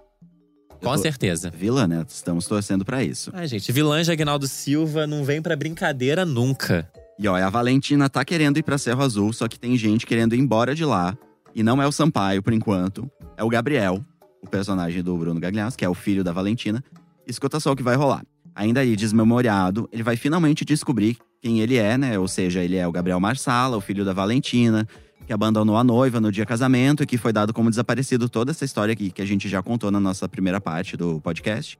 Com 0.82 0.94
tô- 0.96 0.98
certeza. 0.98 1.50
Vilã, 1.50 1.86
né? 1.88 2.06
Estamos 2.08 2.46
torcendo 2.46 2.86
pra 2.86 3.04
isso. 3.04 3.32
Ai, 3.34 3.48
gente, 3.48 3.70
vilã 3.72 4.02
de 4.02 4.12
Agnaldo 4.12 4.48
Silva 4.48 5.06
não 5.06 5.24
vem 5.26 5.42
pra 5.42 5.56
brincadeira 5.56 6.26
nunca. 6.26 6.90
E 7.20 7.28
ó, 7.28 7.36
a 7.36 7.50
Valentina 7.50 8.10
tá 8.10 8.24
querendo 8.24 8.58
ir 8.58 8.64
pra 8.64 8.78
Cerro 8.78 9.02
Azul, 9.02 9.34
só 9.34 9.48
que 9.48 9.60
tem 9.60 9.76
gente 9.78 10.06
querendo 10.06 10.36
ir 10.36 10.40
embora 10.40 10.74
de 10.74 10.86
lá. 10.86 11.18
E 11.54 11.64
não 11.64 11.82
é 11.82 11.88
o 11.88 11.92
Sampaio, 11.92 12.42
por 12.44 12.54
enquanto. 12.54 13.10
É 13.38 13.44
o 13.44 13.50
Gabriel, 13.50 14.04
o 14.42 14.48
personagem 14.50 15.02
do 15.04 15.18
Bruno 15.18 15.40
Gagliasso, 15.40 15.78
que 15.78 15.86
é 15.86 15.90
o 15.90 15.94
filho 15.94 16.24
da 16.24 16.32
Valentina. 16.34 16.84
Escuta 17.28 17.60
só 17.60 17.72
o 17.72 17.76
que 17.76 17.84
vai 17.84 17.96
rolar. 17.96 18.24
Ainda 18.54 18.80
aí, 18.82 18.96
desmemoriado, 18.96 19.90
ele 19.92 20.04
vai 20.04 20.16
finalmente 20.18 20.64
descobrir 20.64 21.18
quem 21.46 21.60
ele 21.60 21.78
é, 21.78 21.96
né? 21.96 22.18
Ou 22.18 22.28
seja, 22.28 22.64
ele 22.64 22.76
é 22.76 22.88
o 22.88 22.92
Gabriel 22.92 23.20
Marsala, 23.20 23.78
o 23.78 23.82
filho 23.82 24.04
da 24.04 24.14
Valentina, 24.14 24.88
que 25.28 25.32
abandonou 25.32 25.78
a 25.78 25.84
noiva 25.84 26.20
no 26.20 26.32
dia 26.32 26.44
casamento 26.44 27.04
e 27.04 27.06
que 27.06 27.20
foi 27.20 27.32
dado 27.32 27.54
como 27.54 27.70
desaparecido 27.70 28.28
toda 28.28 28.50
essa 28.50 28.66
história 28.66 28.94
aqui 28.94 29.12
que 29.12 29.22
a 29.22 29.26
gente 29.28 29.48
já 29.48 29.62
contou 29.62 29.92
na 29.92 30.00
nossa 30.00 30.28
primeira 30.28 30.60
parte 30.60 30.98
do 30.98 31.22
podcast. 31.22 31.78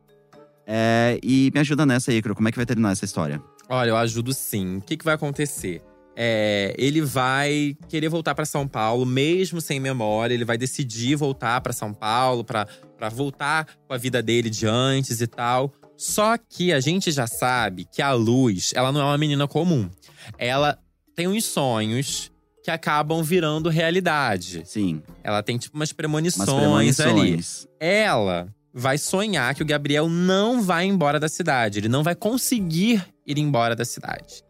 É, 0.68 1.20
e 1.24 1.50
me 1.52 1.60
ajuda 1.60 1.84
nessa 1.84 2.12
aí, 2.12 2.22
como 2.22 2.48
é 2.48 2.52
que 2.52 2.60
vai 2.60 2.66
terminar 2.68 2.92
essa 2.92 3.06
história? 3.06 3.42
Olha, 3.68 3.90
eu 3.90 3.98
ajudo 3.98 4.34
sim. 4.34 4.78
O 4.78 4.82
que, 4.82 4.98
que 4.98 5.04
vai 5.04 5.16
acontecer? 5.16 5.82
É, 6.16 6.76
ele 6.78 7.02
vai 7.02 7.76
querer 7.90 8.08
voltar 8.08 8.36
para 8.36 8.46
São 8.46 8.68
Paulo, 8.68 9.04
mesmo 9.04 9.60
sem 9.60 9.80
memória. 9.80 10.36
Ele 10.36 10.46
vai 10.46 10.60
decidir 10.60 11.16
voltar 11.16 11.60
para 11.62 11.74
São 11.74 11.92
Paulo, 11.92 12.44
para 12.44 12.68
voltar 13.12 13.66
com 13.88 13.96
a 13.96 13.98
vida 13.98 14.22
dele 14.22 14.48
de 14.48 14.68
antes 14.68 15.22
e 15.22 15.28
tal. 15.28 15.74
Só 15.98 16.38
que 16.38 16.74
a 16.74 16.80
gente 16.80 17.12
já 17.12 17.26
sabe 17.28 17.86
que 17.86 18.02
a 18.02 18.12
Luz, 18.14 18.72
ela 18.76 18.92
não 18.92 19.02
é 19.02 19.04
uma 19.06 19.18
menina 19.18 19.48
comum. 19.48 19.90
Ela 20.38 20.78
tem 21.16 21.28
uns 21.28 21.46
sonhos 21.46 22.32
que 22.64 22.72
acabam 22.72 23.22
virando 23.24 23.70
realidade. 23.70 24.64
Sim, 24.66 25.02
Ela 25.24 25.44
tem 25.44 25.58
tipo 25.58 25.76
umas 25.78 25.90
umas 25.90 25.94
premonições, 25.94 27.00
ali 27.00 27.12
premonições. 27.14 27.68
ela 27.80 28.48
vai 28.74 28.98
sonhar 28.98 29.54
que 29.56 29.62
o 29.62 29.66
Gabriel 29.66 30.10
não 30.10 30.62
vai 30.62 30.86
embora 30.86 31.20
da 31.20 31.30
cidade. 31.30 31.80
Ele 31.80 31.88
não 31.88 32.04
vai 32.04 32.16
conseguir 32.16 33.06
ir 33.26 33.38
embora 33.38 33.76
da 33.76 33.86
cidade. 33.86 34.44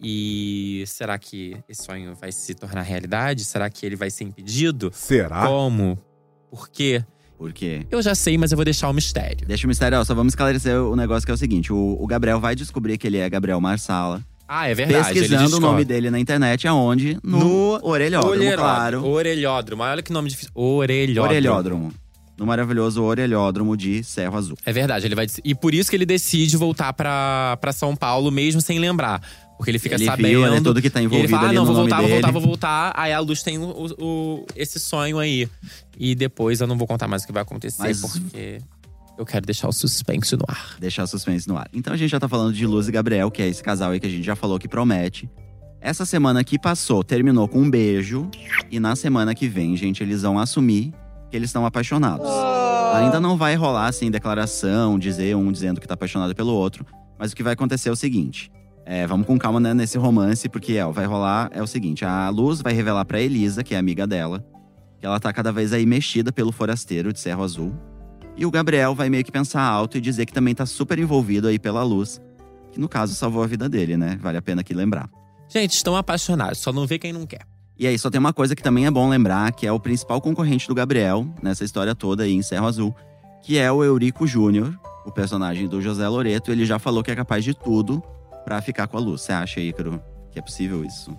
E 0.00 0.82
será 0.86 1.18
que 1.18 1.56
esse 1.68 1.84
sonho 1.84 2.14
vai 2.14 2.32
se 2.32 2.54
tornar 2.54 2.82
realidade? 2.82 3.44
Será 3.44 3.70
que 3.70 3.86
ele 3.86 3.96
vai 3.96 4.10
ser 4.10 4.24
impedido? 4.24 4.90
Será? 4.92 5.46
Como? 5.46 5.98
Por 6.50 6.68
quê? 6.68 7.04
Por 7.38 7.52
quê? 7.52 7.86
Eu 7.90 8.00
já 8.00 8.14
sei, 8.14 8.38
mas 8.38 8.50
eu 8.52 8.56
vou 8.56 8.64
deixar 8.64 8.88
o 8.88 8.92
mistério. 8.92 9.46
Deixa 9.46 9.66
o 9.66 9.68
mistério, 9.68 9.98
ó, 9.98 10.04
só 10.04 10.14
vamos 10.14 10.32
esclarecer 10.32 10.80
o 10.80 10.96
negócio 10.96 11.26
que 11.26 11.30
é 11.30 11.34
o 11.34 11.38
seguinte: 11.38 11.72
o, 11.72 11.96
o 12.00 12.06
Gabriel 12.06 12.40
vai 12.40 12.54
descobrir 12.54 12.96
que 12.98 13.06
ele 13.06 13.18
é 13.18 13.28
Gabriel 13.28 13.60
Marsala, 13.60 14.22
Ah, 14.48 14.68
é 14.68 14.74
verdade. 14.74 15.12
pesquisando 15.12 15.56
o 15.56 15.60
nome 15.60 15.84
dele 15.84 16.10
na 16.10 16.18
internet, 16.18 16.66
aonde? 16.66 17.18
No, 17.22 17.38
No 17.38 17.80
Orelhódromo, 17.86 18.32
Olheródromo. 18.34 18.62
claro. 18.74 19.06
Orelhódromo. 19.06 19.82
Olha 19.82 20.02
que 20.02 20.12
nome 20.12 20.30
difícil. 20.30 20.50
Orelhódromo. 20.54 21.28
Orelhódromo. 21.30 21.92
No 22.38 22.44
maravilhoso 22.44 23.02
Orelhódromo 23.02 23.74
de 23.76 24.04
Cerro 24.04 24.36
Azul. 24.36 24.56
É 24.66 24.70
verdade, 24.72 25.06
ele 25.06 25.14
vai. 25.14 25.26
E 25.42 25.54
por 25.54 25.74
isso 25.74 25.88
que 25.88 25.96
ele 25.96 26.04
decide 26.04 26.54
voltar 26.56 26.92
pra 26.92 27.72
São 27.72 27.96
Paulo, 27.96 28.30
mesmo 28.30 28.60
sem 28.60 28.78
lembrar. 28.78 29.22
Porque 29.56 29.70
ele 29.70 29.78
fica 29.78 29.94
ele 29.94 30.04
sabendo. 30.04 30.28
viu, 30.28 30.50
né, 30.50 30.60
tudo 30.60 30.82
que 30.82 30.90
tá 30.90 31.00
E 31.00 31.04
ele 31.04 31.14
envolvido 31.14 31.30
fala, 31.36 31.48
ah, 31.48 31.52
não, 31.52 31.64
no 31.64 31.66
vou 31.72 31.76
voltar, 31.76 31.96
vou 31.96 32.04
dele. 32.08 32.14
voltar, 32.20 32.30
vou 32.32 32.42
voltar. 32.42 32.92
Aí 32.94 33.12
a 33.12 33.20
Luz 33.20 33.42
tem 33.42 33.58
o, 33.58 33.86
o- 33.98 34.46
esse 34.54 34.78
sonho 34.78 35.18
aí. 35.18 35.48
E 35.98 36.14
depois 36.14 36.60
eu 36.60 36.66
não 36.66 36.76
vou 36.76 36.86
contar 36.86 37.08
mais 37.08 37.22
o 37.22 37.26
que 37.26 37.32
vai 37.32 37.42
acontecer, 37.42 37.82
Mas- 37.82 38.00
porque 38.00 38.58
eu 39.18 39.24
quero 39.24 39.46
deixar 39.46 39.66
o 39.68 39.72
suspense 39.72 40.36
no 40.36 40.44
ar. 40.46 40.76
Deixar 40.78 41.06
suspense 41.06 41.48
no 41.48 41.56
ar. 41.56 41.68
Então 41.72 41.94
a 41.94 41.96
gente 41.96 42.10
já 42.10 42.20
tá 42.20 42.28
falando 42.28 42.52
de 42.52 42.66
Luz 42.66 42.86
e 42.86 42.92
Gabriel, 42.92 43.30
que 43.30 43.40
é 43.40 43.48
esse 43.48 43.62
casal 43.62 43.92
aí 43.92 43.98
que 44.00 44.06
a 44.06 44.10
gente 44.10 44.24
já 44.24 44.36
falou 44.36 44.58
que 44.58 44.68
promete. 44.68 45.28
Essa 45.80 46.04
semana 46.04 46.42
que 46.44 46.58
passou 46.58 47.02
terminou 47.02 47.48
com 47.48 47.60
um 47.62 47.70
beijo. 47.70 48.28
E 48.70 48.78
na 48.78 48.94
semana 48.94 49.34
que 49.34 49.48
vem, 49.48 49.74
gente, 49.76 50.02
eles 50.02 50.20
vão 50.22 50.38
assumir 50.38 50.92
que 51.30 51.36
eles 51.36 51.48
estão 51.48 51.64
apaixonados. 51.64 52.28
Ainda 52.96 53.20
não 53.20 53.36
vai 53.36 53.54
rolar, 53.54 53.86
assim, 53.88 54.10
declaração, 54.10 54.98
dizer 54.98 55.34
um 55.36 55.50
dizendo 55.50 55.80
que 55.80 55.86
tá 55.88 55.94
apaixonado 55.94 56.34
pelo 56.34 56.52
outro. 56.52 56.84
Mas 57.18 57.32
o 57.32 57.36
que 57.36 57.42
vai 57.42 57.54
acontecer 57.54 57.88
é 57.88 57.92
o 57.92 57.96
seguinte. 57.96 58.50
É, 58.88 59.04
vamos 59.04 59.26
com 59.26 59.36
calma 59.36 59.58
né, 59.58 59.74
nesse 59.74 59.98
romance, 59.98 60.48
porque 60.48 60.74
é, 60.74 60.86
vai 60.86 61.04
rolar 61.04 61.50
é 61.52 61.60
o 61.60 61.66
seguinte: 61.66 62.04
a 62.04 62.28
Luz 62.28 62.62
vai 62.62 62.72
revelar 62.72 63.04
pra 63.04 63.20
Elisa, 63.20 63.64
que 63.64 63.74
é 63.74 63.78
amiga 63.78 64.06
dela, 64.06 64.38
que 65.00 65.06
que 65.06 65.06
ela 65.06 65.20
tá 65.20 65.32
cada 65.32 65.52
vez 65.52 65.72
aí 65.72 65.84
mexida 65.84 66.32
pelo 66.32 66.52
forasteiro 66.52 67.12
de 67.12 67.20
Cerro 67.20 67.42
Azul. 67.42 67.74
E 68.36 68.44
o 68.44 68.50
Gabriel 68.50 68.94
vai 68.94 69.08
meio 69.08 69.24
que 69.24 69.32
pensar 69.32 69.62
alto 69.62 69.96
e 69.96 70.00
dizer 70.00 70.26
que 70.26 70.32
também 70.32 70.54
tá 70.54 70.66
super 70.66 70.98
envolvido 70.98 71.48
aí 71.48 71.58
pela 71.58 71.82
luz, 71.82 72.20
que 72.70 72.78
no 72.78 72.88
caso 72.88 73.14
salvou 73.14 73.42
a 73.42 73.46
vida 73.46 73.68
dele, 73.68 73.96
né? 73.96 74.18
Vale 74.20 74.38
a 74.38 74.42
pena 74.42 74.60
aqui 74.60 74.74
lembrar. 74.74 75.08
Gente, 75.48 75.72
estão 75.72 75.96
apaixonados, 75.96 76.58
só 76.58 76.72
não 76.72 76.86
vê 76.86 76.98
quem 76.98 77.12
não 77.12 77.26
quer. 77.26 77.46
E 77.78 77.86
aí 77.86 77.98
só 77.98 78.10
tem 78.10 78.18
uma 78.18 78.32
coisa 78.32 78.56
que 78.56 78.62
também 78.62 78.86
é 78.86 78.90
bom 78.90 79.08
lembrar, 79.08 79.52
que 79.52 79.66
é 79.66 79.72
o 79.72 79.80
principal 79.80 80.20
concorrente 80.20 80.66
do 80.66 80.74
Gabriel 80.74 81.26
nessa 81.42 81.64
história 81.64 81.94
toda 81.94 82.24
aí 82.24 82.32
em 82.32 82.42
Cerro 82.42 82.66
Azul, 82.66 82.94
que 83.42 83.58
é 83.58 83.70
o 83.70 83.84
Eurico 83.84 84.26
Júnior, 84.26 84.78
o 85.04 85.12
personagem 85.12 85.68
do 85.68 85.80
José 85.80 86.08
Loreto. 86.08 86.50
Ele 86.50 86.64
já 86.64 86.78
falou 86.78 87.02
que 87.02 87.10
é 87.10 87.14
capaz 87.14 87.44
de 87.44 87.54
tudo 87.54 88.02
pra 88.46 88.62
ficar 88.62 88.86
com 88.86 88.96
a 88.96 89.00
luz. 89.00 89.22
Você 89.22 89.32
acha, 89.32 89.60
Ícaro, 89.60 90.00
que 90.30 90.38
é 90.38 90.42
possível 90.42 90.84
isso? 90.84 91.18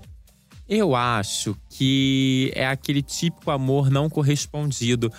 Eu 0.67 0.95
acho 0.95 1.57
que 1.69 2.53
é 2.55 2.65
aquele 2.65 3.01
típico 3.01 3.51
amor 3.51 3.89
não 3.89 4.09
correspondido. 4.09 5.11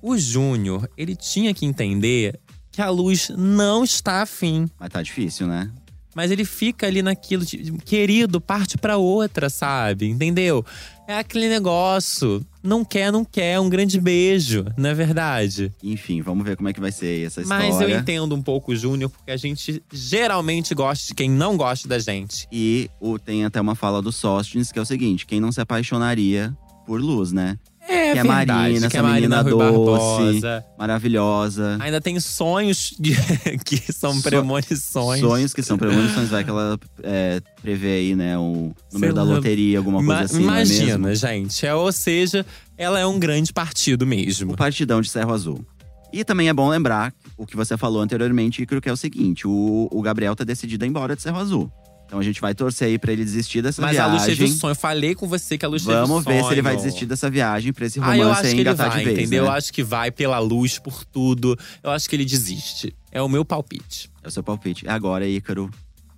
O 0.00 0.16
Júnior, 0.16 0.88
ele 0.96 1.16
tinha 1.16 1.52
que 1.52 1.66
entender 1.66 2.38
que 2.70 2.80
a 2.80 2.88
luz 2.88 3.30
não 3.36 3.82
está 3.82 4.22
afim. 4.22 4.70
Mas 4.78 4.90
tá 4.90 5.02
difícil, 5.02 5.48
né? 5.48 5.72
Mas 6.14 6.30
ele 6.30 6.44
fica 6.44 6.86
ali 6.86 7.02
naquilo, 7.02 7.44
de, 7.44 7.72
querido, 7.84 8.40
parte 8.40 8.78
pra 8.78 8.96
outra, 8.96 9.50
sabe? 9.50 10.08
Entendeu? 10.08 10.64
É 11.08 11.18
aquele 11.18 11.48
negócio. 11.48 12.46
Não 12.62 12.84
quer, 12.84 13.10
não 13.10 13.24
quer. 13.24 13.58
Um 13.58 13.68
grande 13.68 14.00
beijo, 14.00 14.64
não 14.76 14.90
é 14.90 14.94
verdade? 14.94 15.72
Enfim, 15.82 16.20
vamos 16.20 16.44
ver 16.44 16.56
como 16.56 16.68
é 16.68 16.72
que 16.72 16.80
vai 16.80 16.92
ser 16.92 17.26
essa 17.26 17.40
história. 17.40 17.68
Mas 17.68 17.80
eu 17.80 17.90
entendo 17.90 18.34
um 18.34 18.42
pouco 18.42 18.72
o 18.72 18.76
Júnior, 18.76 19.10
porque 19.10 19.30
a 19.30 19.36
gente 19.36 19.82
geralmente 19.92 20.74
gosta 20.74 21.06
de 21.08 21.14
quem 21.14 21.30
não 21.30 21.56
gosta 21.56 21.88
da 21.88 21.98
gente. 21.98 22.46
E 22.52 22.90
o, 23.00 23.18
tem 23.18 23.44
até 23.44 23.60
uma 23.60 23.74
fala 23.74 24.02
do 24.02 24.12
Sóstenes, 24.12 24.70
que 24.70 24.78
é 24.78 24.82
o 24.82 24.86
seguinte: 24.86 25.26
quem 25.26 25.40
não 25.40 25.50
se 25.50 25.60
apaixonaria 25.60 26.54
por 26.86 27.00
luz, 27.00 27.32
né? 27.32 27.58
É 27.92 28.12
que 28.12 28.18
é 28.18 28.22
verdade, 28.22 28.52
Marina, 28.52 28.80
que 28.80 28.96
essa 28.96 28.98
é 28.98 29.02
Marina 29.10 29.40
Rui 29.42 29.50
doce, 29.50 29.64
Barbosa. 29.74 30.64
maravilhosa. 30.78 31.76
Ainda 31.80 32.00
tem 32.00 32.18
sonhos 32.20 32.94
de- 32.98 33.16
que 33.64 33.92
são 33.92 34.14
So- 34.14 34.22
premonições. 34.22 35.20
Sonhos 35.20 35.52
que 35.54 35.62
são 35.62 35.76
premonições, 35.76 36.28
vai 36.28 36.44
que 36.44 36.50
ela 36.50 36.78
é, 37.02 37.40
prevê 37.60 37.92
aí, 37.94 38.14
né, 38.16 38.38
o 38.38 38.72
número 38.92 39.12
da 39.14 39.22
lá. 39.22 39.34
loteria, 39.34 39.78
alguma 39.78 39.98
coisa 39.98 40.12
Ma- 40.14 40.20
assim, 40.20 40.38
é 40.38 40.42
Imagina, 40.42 40.98
mesmo? 40.98 41.14
gente. 41.28 41.66
É, 41.66 41.74
ou 41.74 41.90
seja, 41.92 42.46
ela 42.78 42.98
é 43.00 43.06
um 43.06 43.18
grande 43.18 43.52
partido 43.52 44.06
mesmo. 44.06 44.52
O 44.52 44.56
Partidão 44.56 45.00
de 45.00 45.10
Cerro 45.10 45.32
Azul. 45.32 45.64
E 46.12 46.24
também 46.24 46.48
é 46.48 46.52
bom 46.52 46.68
lembrar 46.68 47.12
o 47.36 47.46
que 47.46 47.56
você 47.56 47.76
falou 47.76 48.02
anteriormente, 48.02 48.66
que 48.66 48.88
é 48.88 48.92
o 48.92 48.96
seguinte: 48.96 49.46
o, 49.46 49.88
o 49.92 50.02
Gabriel 50.02 50.34
tá 50.34 50.42
decidido 50.42 50.84
a 50.84 50.86
ir 50.86 50.90
embora 50.90 51.14
de 51.14 51.22
Cerro 51.22 51.38
Azul. 51.38 51.70
Então 52.10 52.18
a 52.18 52.22
gente 52.24 52.40
vai 52.40 52.52
torcer 52.56 52.88
aí 52.88 52.98
pra 52.98 53.12
ele 53.12 53.22
desistir 53.24 53.62
dessa 53.62 53.80
Mas 53.80 53.96
a 53.96 54.06
Luz 54.08 54.22
teve 54.24 54.34
viagem. 54.34 54.56
o 54.56 54.58
sonho. 54.58 54.72
Eu 54.72 54.74
falei 54.74 55.14
com 55.14 55.28
você 55.28 55.56
que 55.56 55.64
a 55.64 55.68
Luz 55.68 55.84
teve 55.84 55.96
o 55.96 56.06
Vamos 56.08 56.24
ver 56.24 56.42
se 56.42 56.50
ele 56.50 56.60
vai 56.60 56.72
sonho. 56.72 56.84
desistir 56.84 57.06
dessa 57.06 57.30
viagem 57.30 57.72
pra 57.72 57.86
esse 57.86 58.00
Ah, 58.00 58.02
romance 58.02 58.20
eu 58.20 58.30
acho 58.32 58.42
aí 58.46 58.54
que 58.54 58.60
ele 58.62 58.74
vai, 58.74 58.90
de 58.98 59.04
vez. 59.04 59.18
entendeu? 59.20 59.42
né? 59.44 59.48
Eu 59.48 59.52
acho 59.52 59.72
que 59.72 59.82
vai 59.84 60.10
pela 60.10 60.40
luz, 60.40 60.76
por 60.76 61.04
tudo. 61.04 61.56
Eu 61.84 61.90
acho 61.92 62.10
que 62.10 62.16
ele 62.16 62.24
desiste. 62.24 62.92
É 63.12 63.22
o 63.22 63.28
meu 63.28 63.44
palpite. 63.44 64.10
É 64.24 64.26
o 64.26 64.30
seu 64.32 64.42
palpite. 64.42 64.88
Agora, 64.88 65.24
Ícaro, 65.24 65.70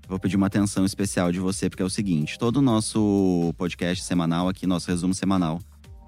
eu 0.05 0.09
vou 0.09 0.19
pedir 0.19 0.37
uma 0.37 0.47
atenção 0.47 0.87
especial 0.87 1.31
de 1.31 1.39
você, 1.39 1.69
porque 1.69 1.83
é 1.83 1.87
o 1.87 1.91
seguinte: 1.91 2.39
todo 2.39 2.57
o 2.57 2.63
nosso 2.63 3.53
podcast 3.59 4.03
semanal 4.03 4.49
aqui, 4.49 4.67
nosso 4.67 4.89
resumo 4.91 5.13
semanal, 5.13 5.61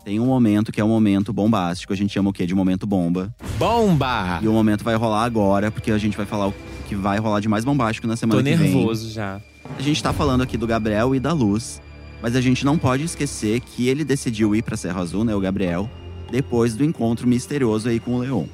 tem 0.03 0.19
um 0.19 0.25
momento 0.25 0.73
que 0.73 0.81
é 0.81 0.85
um 0.85 0.89
momento 0.89 1.31
bombástico. 1.31 1.93
A 1.93 1.97
gente 1.97 2.11
chama 2.15 2.31
o 2.31 2.33
quê? 2.33 2.47
De 2.47 2.55
momento 2.55 2.87
bomba. 2.87 3.35
Bomba! 3.59 4.41
E 4.43 4.49
o 4.49 4.53
momento 4.55 4.83
vai 4.83 4.95
rolar 4.95 5.25
agora, 5.25 5.71
porque 5.71 5.91
a 5.91 5.99
gente 5.99 6.17
vai 6.17 6.25
falar 6.25 6.49
o 6.49 6.55
que 6.89 6.95
vai 6.95 7.19
rolar 7.19 7.41
de 7.41 7.49
mais 7.49 7.67
bombástico 7.67 8.07
na 8.07 8.17
semana 8.17 8.41
Tô 8.43 8.49
que 8.49 8.57
vem. 8.57 8.73
nervoso 8.73 9.11
já. 9.11 9.43
A 9.79 9.83
gente 9.83 10.03
tá 10.03 10.13
falando 10.13 10.43
aqui 10.43 10.57
do 10.57 10.67
Gabriel 10.67 11.15
e 11.15 11.21
da 11.21 11.33
Luz, 11.33 11.81
mas 12.23 12.37
a 12.37 12.41
gente 12.41 12.65
não 12.65 12.79
pode 12.79 13.05
esquecer 13.05 13.61
que 13.61 13.89
ele 13.89 14.05
decidiu 14.05 14.55
ir 14.55 14.63
pra 14.63 14.77
Serra 14.77 15.01
Azul, 15.01 15.25
né, 15.25 15.35
o 15.35 15.41
Gabriel, 15.41 15.91
depois 16.31 16.75
do 16.75 16.85
encontro 16.85 17.27
misterioso 17.27 17.89
aí 17.89 17.99
com 17.99 18.15
o 18.15 18.19
Leon. 18.19 18.45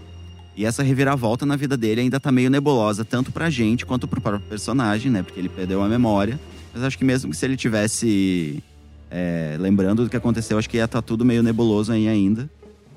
E 0.56 0.64
essa 0.64 0.82
reviravolta 0.82 1.46
na 1.46 1.56
vida 1.56 1.76
dele 1.76 2.00
ainda 2.02 2.18
tá 2.20 2.30
meio 2.32 2.50
nebulosa, 2.50 3.04
tanto 3.04 3.30
pra 3.32 3.48
gente 3.50 3.86
quanto 3.86 4.06
pro 4.08 4.20
próprio 4.20 4.48
personagem, 4.48 5.10
né, 5.10 5.22
porque 5.22 5.38
ele 5.38 5.48
perdeu 5.48 5.82
a 5.82 5.88
memória. 5.88 6.38
Mas 6.72 6.82
acho 6.84 6.96
que 6.98 7.04
mesmo 7.04 7.30
que 7.30 7.36
se 7.36 7.44
ele 7.44 7.56
tivesse 7.56 8.62
é, 9.10 9.56
lembrando 9.58 10.04
do 10.04 10.10
que 10.10 10.16
aconteceu, 10.16 10.58
acho 10.58 10.68
que 10.70 10.76
ia 10.76 10.84
estar 10.84 11.02
tudo 11.02 11.24
meio 11.24 11.42
nebuloso 11.42 11.92
aí 11.92 12.08
ainda. 12.08 12.48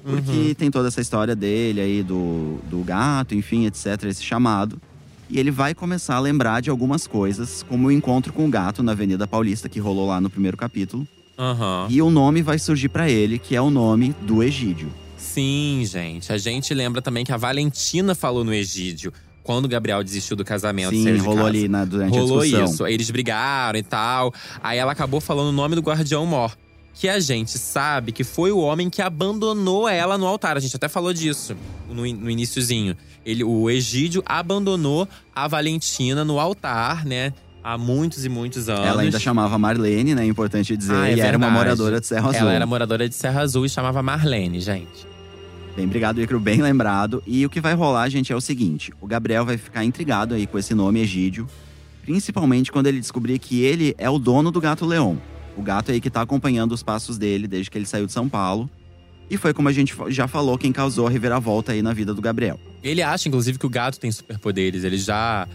Porque 0.04 0.32
Uhum. 0.32 0.54
tem 0.54 0.70
toda 0.70 0.90
essa 0.90 1.00
história 1.02 1.34
dele 1.36 1.80
aí, 1.80 2.04
do, 2.04 2.60
do 2.70 2.80
gato, 2.84 3.34
enfim, 3.34 3.66
etc., 3.66 4.04
esse 4.06 4.22
chamado. 4.24 4.80
E 5.30 5.40
ele 5.40 5.52
vai 5.52 5.74
começar 5.74 6.16
a 6.16 6.20
lembrar 6.20 6.62
de 6.62 6.70
algumas 6.70 7.08
coisas, 7.08 7.64
como 7.64 7.88
o 7.88 7.92
encontro 7.92 8.32
com 8.34 8.46
o 8.46 8.50
gato 8.50 8.84
na 8.84 8.92
Avenida 8.92 9.26
Paulista, 9.28 9.68
que 9.70 9.80
rolou 9.80 10.08
lá 10.08 10.20
no 10.22 10.30
primeiro 10.30 10.58
capítulo. 10.58 11.08
Aham. 11.38 11.88
E 11.90 12.02
o 12.02 12.10
nome 12.10 12.42
vai 12.42 12.60
surgir 12.60 12.90
pra 12.90 13.10
ele, 13.10 13.40
que 13.40 13.56
é 13.56 13.62
o 13.62 13.70
nome 13.70 14.14
do 14.22 14.44
Egídio. 14.44 14.92
Sim, 15.18 15.84
gente. 15.86 16.32
A 16.32 16.38
gente 16.38 16.74
lembra 16.74 17.02
também 17.02 17.26
que 17.26 17.32
a 17.32 17.38
Valentina 17.38 18.14
falou 18.14 18.44
no 18.44 18.54
Egídio. 18.54 19.12
Quando 19.42 19.66
o 19.66 19.68
Gabriel 19.68 20.02
desistiu 20.04 20.38
do 20.38 20.46
casamento, 20.46 20.92
Sim, 20.92 21.18
rolou 21.18 21.46
ali 21.46 21.68
na, 21.68 21.84
durante 21.84 22.18
Rolou 22.18 22.40
a 22.40 22.44
discussão. 22.44 22.66
isso. 22.66 22.86
Aí 22.86 22.94
eles 22.94 23.10
brigaram 23.10 23.78
e 23.78 23.84
tal. 23.84 24.34
Aí 24.62 24.78
ela 24.78 24.92
acabou 24.92 25.20
falando 25.20 25.50
o 25.50 25.52
nome 25.52 25.76
do 25.76 25.82
guardião 25.82 26.26
mor. 26.26 26.56
Que 26.94 27.10
a 27.10 27.20
gente 27.20 27.58
sabe 27.58 28.12
que 28.12 28.24
foi 28.24 28.52
o 28.52 28.60
homem 28.60 28.90
que 28.90 29.02
abandonou 29.02 29.90
ela 29.90 30.18
no 30.18 30.28
altar. 30.28 30.56
A 30.58 30.60
gente 30.60 30.76
até 30.76 30.88
falou 30.88 31.12
disso 31.14 31.56
no, 31.90 32.06
in- 32.06 32.14
no 32.16 32.30
iniciozinho. 32.30 32.96
Ele, 33.26 33.44
o 33.44 33.70
Egídio 33.70 34.22
abandonou 34.26 35.08
a 35.36 35.48
Valentina 35.48 36.24
no 36.24 36.40
altar, 36.40 37.04
né? 37.06 37.34
Há 37.64 37.78
muitos 37.78 38.26
e 38.26 38.30
muitos 38.30 38.68
anos. 38.70 38.86
Ela 38.86 39.02
ainda 39.04 39.20
chamava 39.20 39.58
Marlene, 39.58 40.14
né? 40.14 40.26
Importante 40.26 40.76
dizer. 40.78 40.94
Ah, 40.94 41.10
é 41.10 41.16
e 41.16 41.20
era 41.22 41.38
uma 41.38 41.48
verdade. 41.48 41.54
moradora 41.66 42.00
de 42.00 42.06
Serra 42.08 42.30
Azul. 42.30 42.42
Ela 42.42 42.54
era 42.54 42.66
moradora 42.66 43.10
de 43.10 43.16
Serra 43.16 43.42
Azul 43.42 43.66
e 43.66 43.70
chamava 43.70 44.04
Marlene, 44.04 44.60
gente. 44.60 45.08
Bem, 45.76 45.86
obrigado, 45.86 46.22
Icaro, 46.22 46.40
bem 46.40 46.62
lembrado. 46.62 47.24
E 47.26 47.44
o 47.46 47.50
que 47.50 47.60
vai 47.60 47.74
rolar, 47.74 48.08
gente, 48.10 48.32
é 48.32 48.36
o 48.36 48.42
seguinte: 48.42 48.94
o 49.02 49.08
Gabriel 49.08 49.46
vai 49.46 49.58
ficar 49.58 49.84
intrigado 49.84 50.36
aí 50.36 50.46
com 50.46 50.60
esse 50.60 50.76
nome 50.76 51.00
Egídio, 51.00 51.48
principalmente 52.04 52.72
quando 52.72 52.88
ele 52.88 53.00
descobrir 53.00 53.40
que 53.40 53.62
ele 53.64 53.96
é 53.98 54.10
o 54.10 54.20
dono 54.20 54.52
do 54.52 54.62
gato 54.62 54.86
Leão. 54.86 55.20
O 55.58 55.62
gato 55.62 55.92
aí 55.92 56.02
que 56.02 56.10
tá 56.10 56.22
acompanhando 56.22 56.72
os 56.72 56.84
passos 56.84 57.18
dele 57.18 57.48
desde 57.48 57.70
que 57.70 57.78
ele 57.78 57.86
saiu 57.86 58.06
de 58.06 58.12
São 58.12 58.28
Paulo. 58.28 58.70
E 59.30 59.38
foi 59.38 59.54
como 59.54 59.70
a 59.70 59.72
gente 59.72 59.96
já 60.10 60.28
falou, 60.28 60.58
quem 60.58 60.72
causou 60.72 61.08
a 61.08 61.10
reviravolta 61.10 61.72
aí 61.72 61.82
na 61.82 61.94
vida 61.94 62.14
do 62.14 62.22
Gabriel. 62.22 62.60
Ele 62.84 63.02
acha, 63.02 63.28
inclusive, 63.28 63.58
que 63.58 63.66
o 63.66 63.70
gato 63.70 64.00
tem 64.00 64.12
superpoderes. 64.12 64.84
Ele 64.84 64.98
já. 64.98 65.48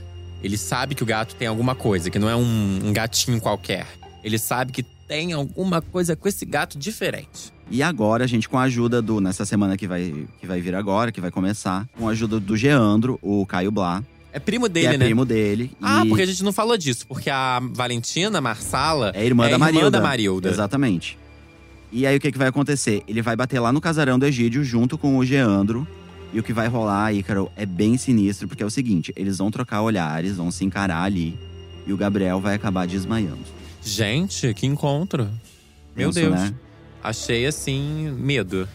Ele 0.42 0.56
sabe 0.56 0.94
que 0.94 1.02
o 1.02 1.06
gato 1.06 1.34
tem 1.34 1.48
alguma 1.48 1.74
coisa, 1.74 2.10
que 2.10 2.18
não 2.18 2.28
é 2.28 2.36
um, 2.36 2.80
um 2.84 2.92
gatinho 2.92 3.40
qualquer. 3.40 3.86
Ele 4.22 4.38
sabe 4.38 4.72
que 4.72 4.82
tem 4.82 5.32
alguma 5.32 5.80
coisa 5.80 6.14
com 6.14 6.28
esse 6.28 6.44
gato 6.44 6.78
diferente. 6.78 7.52
E 7.70 7.82
agora, 7.82 8.24
a 8.24 8.26
gente, 8.26 8.48
com 8.48 8.58
a 8.58 8.62
ajuda 8.62 9.02
do. 9.02 9.20
Nessa 9.20 9.44
semana 9.44 9.76
que 9.76 9.86
vai, 9.86 10.26
que 10.40 10.46
vai 10.46 10.60
vir 10.60 10.74
agora, 10.74 11.12
que 11.12 11.20
vai 11.20 11.30
começar, 11.30 11.88
com 11.96 12.08
a 12.08 12.12
ajuda 12.12 12.40
do 12.40 12.56
Geandro, 12.56 13.18
o 13.20 13.44
Caio 13.46 13.70
Blá, 13.70 14.02
É 14.32 14.38
primo 14.38 14.68
dele, 14.68 14.94
é 14.94 14.98
né? 14.98 15.04
primo 15.06 15.24
dele. 15.24 15.70
Ah, 15.80 16.04
e 16.04 16.08
porque 16.08 16.22
a 16.22 16.26
gente 16.26 16.42
não 16.44 16.52
falou 16.52 16.76
disso. 16.76 17.06
Porque 17.06 17.30
a 17.30 17.60
Valentina 17.72 18.40
Marsala 18.40 19.12
é 19.14 19.24
irmã 19.24 19.46
é 19.46 19.48
da 19.48 19.54
irmã 19.54 19.66
Marilda. 19.66 19.90
da 19.90 20.00
Marilda. 20.00 20.50
Exatamente. 20.50 21.18
E 21.90 22.06
aí 22.06 22.16
o 22.16 22.20
que, 22.20 22.30
que 22.30 22.38
vai 22.38 22.48
acontecer? 22.48 23.02
Ele 23.08 23.22
vai 23.22 23.34
bater 23.34 23.58
lá 23.58 23.72
no 23.72 23.80
casarão 23.80 24.18
do 24.18 24.26
Egídio 24.26 24.62
junto 24.62 24.98
com 24.98 25.16
o 25.16 25.24
Geandro. 25.24 25.86
E 26.32 26.38
o 26.38 26.42
que 26.42 26.52
vai 26.52 26.68
rolar, 26.68 27.14
Ícaro, 27.14 27.50
é 27.56 27.64
bem 27.64 27.96
sinistro, 27.96 28.46
porque 28.46 28.62
é 28.62 28.66
o 28.66 28.70
seguinte: 28.70 29.12
eles 29.16 29.38
vão 29.38 29.50
trocar 29.50 29.80
olhares, 29.80 30.36
vão 30.36 30.50
se 30.50 30.62
encarar 30.64 31.02
ali. 31.02 31.38
E 31.86 31.92
o 31.92 31.96
Gabriel 31.96 32.38
vai 32.38 32.54
acabar 32.54 32.86
desmaiando. 32.86 33.38
Gente, 33.82 34.52
que 34.52 34.66
encontro. 34.66 35.30
Meu 35.96 36.12
Tenso, 36.12 36.28
Deus. 36.28 36.34
né? 36.34 36.54
Achei 37.02 37.46
assim, 37.46 38.14
medo. 38.18 38.68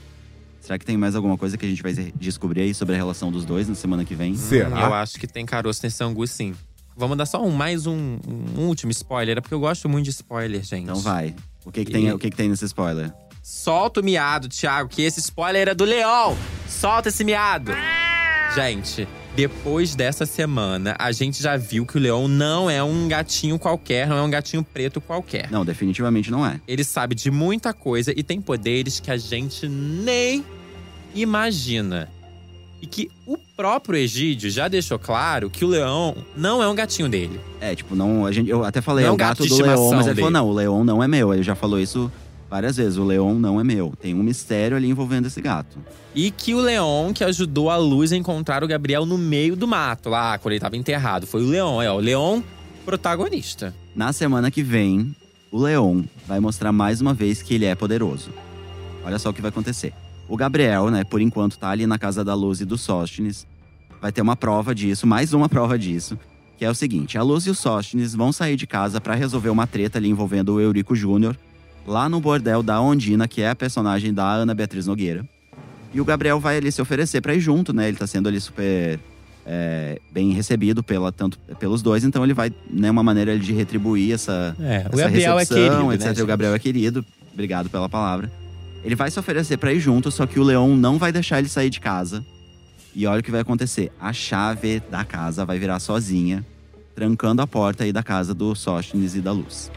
Será 0.64 0.80
que 0.80 0.86
tem 0.86 0.96
mais 0.96 1.14
alguma 1.14 1.38
coisa 1.38 1.58
que 1.58 1.66
a 1.66 1.70
gente 1.70 1.84
vai 1.84 1.94
descobrir 2.16 2.62
aí 2.62 2.74
sobre 2.74 2.96
a 2.96 2.98
relação 2.98 3.30
dos 3.30 3.44
dois 3.44 3.68
na 3.68 3.76
semana 3.76 4.06
que 4.06 4.16
vem? 4.16 4.34
Será? 4.34 4.80
Eu 4.84 4.94
acho 4.94 5.20
que 5.20 5.28
tem 5.28 5.46
caroço 5.46 5.82
nesse 5.84 6.02
angu, 6.02 6.26
sim. 6.26 6.56
Vamos 6.96 7.18
dar 7.18 7.26
só 7.26 7.44
um, 7.44 7.52
mais 7.52 7.86
um, 7.86 8.18
um 8.58 8.62
último 8.68 8.90
spoiler. 8.92 9.38
É 9.38 9.42
porque 9.42 9.54
eu 9.54 9.60
gosto 9.60 9.90
muito 9.90 10.06
de 10.06 10.12
spoiler, 10.12 10.64
gente. 10.64 10.84
Então 10.84 10.96
vai. 11.02 11.36
O 11.66 11.72
que, 11.72 11.84
que, 11.84 11.92
tem, 11.92 12.06
E- 12.08 12.14
o 12.14 12.18
que, 12.18 12.30
que 12.30 12.38
tem 12.38 12.48
nesse 12.48 12.64
spoiler? 12.64 13.12
Solta 13.42 14.00
o 14.00 14.04
miado, 14.04 14.48
Thiago, 14.48 14.88
que 14.88 15.02
esse 15.02 15.20
spoiler 15.20 15.68
é 15.68 15.74
do 15.76 15.84
Leão. 15.84 16.38
Solta 16.70 17.10
esse 17.10 17.26
miado. 17.26 17.74
Gente, 18.56 19.06
depois 19.36 19.96
dessa 19.96 20.26
semana, 20.26 20.96
a 21.00 21.12
gente 21.12 21.42
já 21.42 21.58
viu 21.58 21.86
que 21.86 21.98
o 21.98 22.00
Leão 22.00 22.28
não 22.28 22.70
é 22.70 22.84
um 22.84 23.08
gatinho 23.08 23.58
qualquer, 23.58 24.08
não 24.08 24.18
é 24.18 24.22
um 24.22 24.30
gatinho 24.30 24.64
preto 24.64 25.02
qualquer. 25.02 25.50
Não, 25.50 25.66
definitivamente 25.66 26.30
não 26.30 26.46
é. 26.46 26.62
Ele 26.68 26.84
sabe 26.84 27.16
de 27.16 27.32
muita 27.32 27.74
coisa 27.74 28.14
e 28.16 28.22
tem 28.22 28.40
poderes 28.40 29.00
que 29.00 29.10
a 29.10 29.18
gente 29.18 29.68
nem 29.68 30.46
imagina. 31.16 32.10
E 32.80 32.86
que 32.86 33.10
o 33.26 33.38
próprio 33.56 33.98
Egídio 33.98 34.50
já 34.50 34.68
deixou 34.68 35.00
claro 35.00 35.50
que 35.50 35.64
o 35.64 35.68
leão 35.70 36.16
não 36.36 36.62
é 36.62 36.68
um 36.68 36.76
gatinho 36.76 37.08
dele. 37.08 37.40
É, 37.62 37.74
tipo, 37.74 37.96
não. 37.96 38.26
A 38.26 38.32
gente, 38.32 38.50
eu 38.50 38.64
até 38.64 38.82
falei, 38.82 39.06
Não 39.06 39.08
é 39.08 39.10
é 39.10 39.12
o 39.12 39.14
um 39.14 39.18
gato 39.18 39.44
gato 39.44 39.50
do 39.50 39.64
leão, 39.64 39.92
mas 39.92 40.06
ele 40.06 40.16
falou: 40.16 40.30
dele. 40.32 40.34
não, 40.34 40.48
o 40.50 40.54
leão 40.54 40.84
não 40.84 41.02
é 41.02 41.08
meu. 41.08 41.34
Ele 41.34 41.44
já 41.44 41.56
falou 41.56 41.80
isso 41.80 42.12
várias 42.54 42.78
vezes. 42.78 43.00
O 43.00 43.04
leão 43.04 43.34
não 43.34 43.60
é 43.60 43.64
meu. 43.64 43.94
Tem 44.00 44.14
um 44.14 44.22
mistério 44.22 44.78
ali 44.78 44.88
envolvendo 44.88 45.26
esse 45.26 45.42
gato. 45.42 45.80
E 46.14 46.30
que 46.30 46.54
o 46.54 46.60
leão 46.60 47.12
que 47.12 47.24
ajudou 47.24 47.72
a 47.72 47.78
luz 47.78 48.12
a 48.12 48.16
encontrar 48.16 48.64
o 48.64 48.68
Gabriel 48.68 49.08
no 49.08 49.18
meio 49.18 49.56
do 49.56 49.68
mato, 49.68 50.08
lá 50.08 50.38
quando 50.38 50.52
ele 50.52 50.60
tava 50.60 50.78
enterrado. 50.78 51.26
Foi 51.26 51.42
o 51.42 51.48
leão, 51.48 51.82
é, 51.82 51.92
o 51.92 51.98
leão 51.98 52.44
protagonista. 52.86 53.74
Na 53.96 54.14
semana 54.14 54.52
que 54.52 54.62
vem, 54.62 55.16
o 55.52 55.58
Leon 55.58 56.04
vai 56.28 56.40
mostrar 56.40 56.72
mais 56.72 57.02
uma 57.02 57.12
vez 57.12 57.42
que 57.42 57.56
ele 57.56 57.66
é 57.66 57.74
poderoso. 57.74 58.30
Olha 59.04 59.18
só 59.18 59.32
o 59.32 59.34
que 59.34 59.42
vai 59.42 59.50
acontecer. 59.50 59.92
O 60.30 60.38
Gabriel, 60.38 60.92
né, 60.92 61.04
por 61.04 61.22
enquanto 61.22 61.58
tá 61.58 61.70
ali 61.70 61.88
na 61.88 61.98
casa 61.98 62.24
da 62.24 62.36
Luz 62.36 62.62
e 62.62 62.66
do 62.66 62.78
Sóstenes. 62.78 63.48
Vai 64.00 64.12
ter 64.12 64.22
uma 64.22 64.36
prova 64.36 64.76
disso, 64.76 65.08
mais 65.08 65.34
uma 65.34 65.50
prova 65.50 65.80
disso. 65.80 66.20
Que 66.56 66.66
é 66.66 66.70
o 66.70 66.76
seguinte: 66.76 67.18
a 67.18 67.24
Luz 67.24 67.48
e 67.48 67.50
o 67.50 67.56
Sóstenes 67.56 68.14
vão 68.14 68.32
sair 68.32 68.56
de 68.56 68.68
casa 68.68 69.02
para 69.02 69.16
resolver 69.16 69.50
uma 69.50 69.66
treta 69.66 69.98
ali 69.98 70.10
envolvendo 70.10 70.54
o 70.54 70.62
Eurico 70.62 70.96
Júnior, 70.96 71.36
lá 71.86 72.08
no 72.08 72.20
bordel 72.20 72.64
da 72.64 72.82
Ondina, 72.82 73.28
que 73.28 73.42
é 73.42 73.50
a 73.50 73.56
personagem 73.56 74.14
da 74.14 74.30
Ana 74.30 74.54
Beatriz 74.54 74.88
Nogueira. 74.88 75.26
E 75.94 76.02
o 76.02 76.06
Gabriel 76.06 76.40
vai 76.40 76.58
ali 76.58 76.72
se 76.72 76.82
oferecer 76.82 77.22
para 77.22 77.36
ir 77.36 77.40
junto, 77.40 77.72
né? 77.72 77.88
Ele 77.88 77.98
tá 77.98 78.08
sendo 78.08 78.28
ali 78.28 78.42
super 78.42 79.00
é, 79.46 80.00
bem 80.12 80.32
recebido 80.32 80.82
pela, 80.82 81.12
tanto 81.12 81.38
pelos 81.60 81.82
dois, 81.82 82.04
então 82.04 82.24
ele 82.24 82.34
vai, 82.34 82.52
né, 82.70 82.90
uma 82.90 83.04
maneira 83.04 83.38
de 83.38 83.54
retribuir 83.54 84.14
essa, 84.14 84.56
É, 84.60 84.86
o 84.92 84.96
essa 84.96 85.04
Gabriel 85.04 85.36
é 85.36 85.40
recepção, 85.40 85.88
querido, 85.88 85.94
etc. 85.94 86.18
né, 86.18 86.24
o 86.24 86.28
Gabriel 86.28 86.56
é 86.56 86.60
querido, 86.60 87.06
obrigado 87.32 87.70
pela 87.70 87.90
palavra. 87.90 88.32
Ele 88.84 88.96
vai 88.96 89.10
se 89.12 89.20
oferecer 89.20 89.58
pra 89.58 89.72
ir 89.72 89.80
junto, 89.80 90.12
só 90.12 90.26
que 90.26 90.40
o 90.40 90.44
Leon 90.44 90.76
não 90.76 90.98
vai 90.98 91.12
deixar 91.12 91.40
ele 91.40 91.48
sair 91.48 91.70
de 91.70 91.80
casa. 91.80 92.24
E 92.96 93.08
olha 93.08 93.22
o 93.22 93.24
que 93.24 93.32
vai 93.32 93.42
acontecer: 93.42 93.92
a 94.00 94.12
chave 94.12 94.82
da 94.92 95.04
casa 95.06 95.46
vai 95.46 95.58
virar 95.58 95.80
sozinha, 95.80 96.46
trancando 96.94 97.42
a 97.42 97.48
porta 97.48 97.86
aí 97.86 97.94
da 97.94 98.04
casa 98.04 98.34
do 98.34 98.54
Sóstenes 98.54 99.16
e 99.16 99.22
da 99.22 99.32
Luz. 99.32 99.72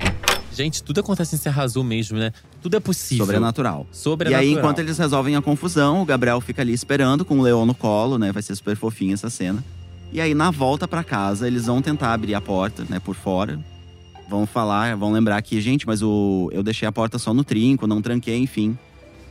Gente, 0.57 0.83
tudo 0.83 1.01
acontece 1.01 1.35
em 1.35 1.39
Serra 1.39 1.63
Azul 1.65 1.85
mesmo, 1.85 2.19
né? 2.19 2.33
Tudo 2.63 2.79
é 2.79 2.81
possível. 2.81 3.27
Sobrenatural. 3.27 3.87
E 3.93 3.97
Sobrenatural. 3.97 4.41
aí, 4.41 4.53
enquanto 4.53 4.79
eles 4.79 4.97
resolvem 4.97 5.37
a 5.37 5.43
confusão, 5.43 6.01
o 6.01 6.05
Gabriel 6.07 6.41
fica 6.41 6.63
ali 6.63 6.73
esperando 6.73 7.27
com 7.27 7.39
o 7.39 7.43
Leon 7.43 7.67
no 7.67 7.75
colo, 7.75 8.17
né? 8.17 8.33
Vai 8.33 8.43
ser 8.43 8.57
super 8.57 8.75
fofinha 8.75 9.13
essa 9.13 9.29
cena. 9.29 9.63
E 10.11 10.19
aí, 10.19 10.33
na 10.35 10.51
volta 10.51 10.89
pra 10.89 11.05
casa, 11.05 11.47
eles 11.47 11.67
vão 11.67 11.83
tentar 11.83 12.15
abrir 12.15 12.35
a 12.35 12.41
porta, 12.41 12.87
né, 12.89 12.99
por 12.99 13.15
fora. 13.15 13.61
Vão 14.31 14.47
falar, 14.47 14.97
vão 14.97 15.13
lembrar 15.13 15.41
que, 15.43 15.61
gente, 15.61 15.87
mas 15.87 16.03
o 16.03 16.49
eu 16.53 16.63
deixei 16.63 16.89
a 16.89 16.93
porta 16.93 17.19
só 17.19 17.35
no 17.35 17.45
trinco, 17.45 17.87
não 17.87 18.01
tranquei, 18.01 18.39
enfim. 18.39 18.79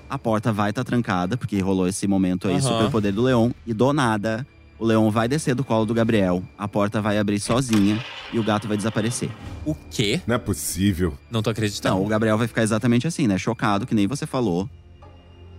A 0.08 0.20
porta 0.20 0.54
vai 0.54 0.70
estar 0.70 0.84
trancada, 0.84 1.36
porque 1.36 1.60
rolou 1.60 1.88
esse 1.88 2.06
momento 2.08 2.48
aí, 2.48 2.54
Aham. 2.54 2.62
super 2.62 2.92
poder 2.92 3.12
do 3.12 3.24
Leon. 3.24 3.50
E 3.66 3.74
do 3.74 3.92
nada, 3.92 4.46
o 4.80 4.86
Leon 4.86 5.10
vai 5.10 5.28
descer 5.28 5.56
do 5.56 5.64
colo 5.64 5.86
do 5.86 5.94
Gabriel, 5.94 6.44
a 6.58 6.68
porta 6.68 7.02
vai 7.02 7.18
abrir 7.18 7.40
sozinha 7.40 8.04
e 8.34 8.40
o 8.40 8.44
gato 8.44 8.68
vai 8.68 8.76
desaparecer. 8.78 9.30
O 9.66 9.74
quê? 9.90 10.20
Não 10.28 10.36
é 10.36 10.38
possível. 10.38 11.14
Não 11.32 11.42
tô 11.42 11.50
Então, 11.50 11.52
acreditando. 11.52 12.02
o 12.04 12.08
Gabriel 12.08 12.38
vai 12.38 12.48
ficar 12.48 12.64
exatamente 12.64 13.08
assim, 13.08 13.28
né? 13.28 13.38
Chocado, 13.38 13.86
que 13.86 13.96
nem 13.96 14.06
você 14.08 14.26
falou. 14.26 14.70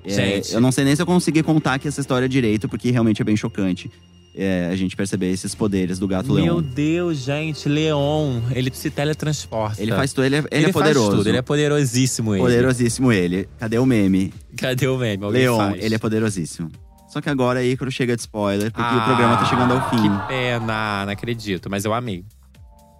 É, 0.04 0.10
Gente. 0.10 0.52
eu 0.54 0.60
não 0.60 0.70
sei 0.70 0.84
nem 0.84 0.94
se 0.94 1.02
eu 1.02 1.06
consegui 1.06 1.42
contar 1.42 1.74
aqui 1.74 1.88
essa 1.88 2.00
história 2.00 2.28
direito, 2.28 2.68
porque 2.68 2.90
realmente 2.92 3.20
é 3.20 3.24
bem 3.24 3.36
chocante 3.36 3.90
é, 4.36 4.68
a 4.70 4.76
gente 4.76 4.94
perceber 4.94 5.32
esses 5.32 5.52
poderes 5.54 5.98
do 5.98 6.06
gato 6.06 6.26
Meu 6.32 6.34
leão. 6.58 6.62
Deus, 6.62 7.18
gente, 7.18 7.68
Leon, 7.68 8.40
ele 8.54 8.70
se 8.72 8.90
teletransporta. 8.90 9.82
Ele 9.82 9.90
faz 9.92 10.12
tudo, 10.12 10.24
ele 10.26 10.36
é, 10.36 10.38
ele 10.40 10.46
é 10.50 10.56
Ele 10.58 10.72
faz 10.72 10.74
poderoso. 10.74 11.16
tudo, 11.16 11.28
ele 11.28 11.38
é 11.38 11.42
poderosíssimo 11.42 12.34
ele. 12.34 12.42
Poderosíssimo 12.42 13.10
ele. 13.10 13.48
Cadê 13.58 13.78
o 13.78 13.86
meme? 13.86 14.32
Cadê 14.56 14.86
o 14.86 14.98
meme? 14.98 15.24
Alguém 15.24 15.40
Leon, 15.42 15.56
faz. 15.56 15.82
ele 15.82 15.94
é 15.94 15.98
poderosíssimo. 15.98 16.70
Só 17.16 17.22
que 17.22 17.30
agora 17.30 17.64
Ícaro 17.64 17.90
chega 17.90 18.14
de 18.14 18.20
spoiler, 18.20 18.70
porque 18.70 18.86
Ah, 18.86 18.98
o 18.98 19.04
programa 19.06 19.38
tá 19.38 19.46
chegando 19.46 19.72
ao 19.72 19.88
fim. 19.88 20.02
Que 20.02 20.26
pena, 20.28 21.06
não 21.06 21.12
acredito, 21.14 21.70
mas 21.70 21.86
eu 21.86 21.94
amei. 21.94 22.22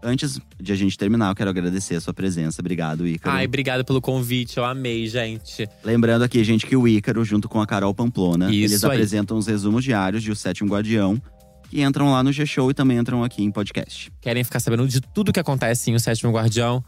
Antes 0.03 0.41
de 0.59 0.73
a 0.73 0.75
gente 0.75 0.97
terminar, 0.97 1.29
eu 1.31 1.35
quero 1.35 1.51
agradecer 1.51 1.97
a 1.97 2.01
sua 2.01 2.15
presença. 2.15 2.63
Obrigado, 2.63 3.07
Ícaro. 3.07 3.37
Ai, 3.37 3.45
obrigado 3.45 3.85
pelo 3.85 4.01
convite, 4.01 4.57
eu 4.57 4.65
amei, 4.65 5.07
gente. 5.07 5.69
Lembrando 5.85 6.23
aqui, 6.23 6.43
gente, 6.45 6.65
que 6.65 6.75
o 6.75 6.89
Ícaro, 6.89 7.23
junto 7.27 7.47
com 7.47 7.61
a 7.61 7.67
Carol 7.67 7.93
Pamplona, 7.93 8.47
Isso 8.51 8.73
eles 8.73 8.85
aí. 8.85 8.91
apresentam 8.91 9.37
os 9.37 9.47
resumos 9.47 9.85
diários 9.85 10.23
de 10.23 10.31
O 10.31 10.37
Sétimo 10.37 10.71
Guardião, 10.73 11.21
que 11.69 11.83
entram 11.83 12.11
lá 12.11 12.23
no 12.23 12.33
G-Show 12.33 12.71
e 12.71 12.75
também 12.75 12.97
entram 12.97 13.23
aqui 13.23 13.45
em 13.45 13.51
podcast. 13.51 14.11
Querem 14.23 14.43
ficar 14.43 14.61
sabendo 14.61 14.89
de 14.89 15.03
tudo 15.03 15.31
que 15.31 15.41
acontece 15.41 15.91
em 15.91 15.95
O 15.95 16.01
Sétimo 16.01 16.33
Guardião? 16.33 16.83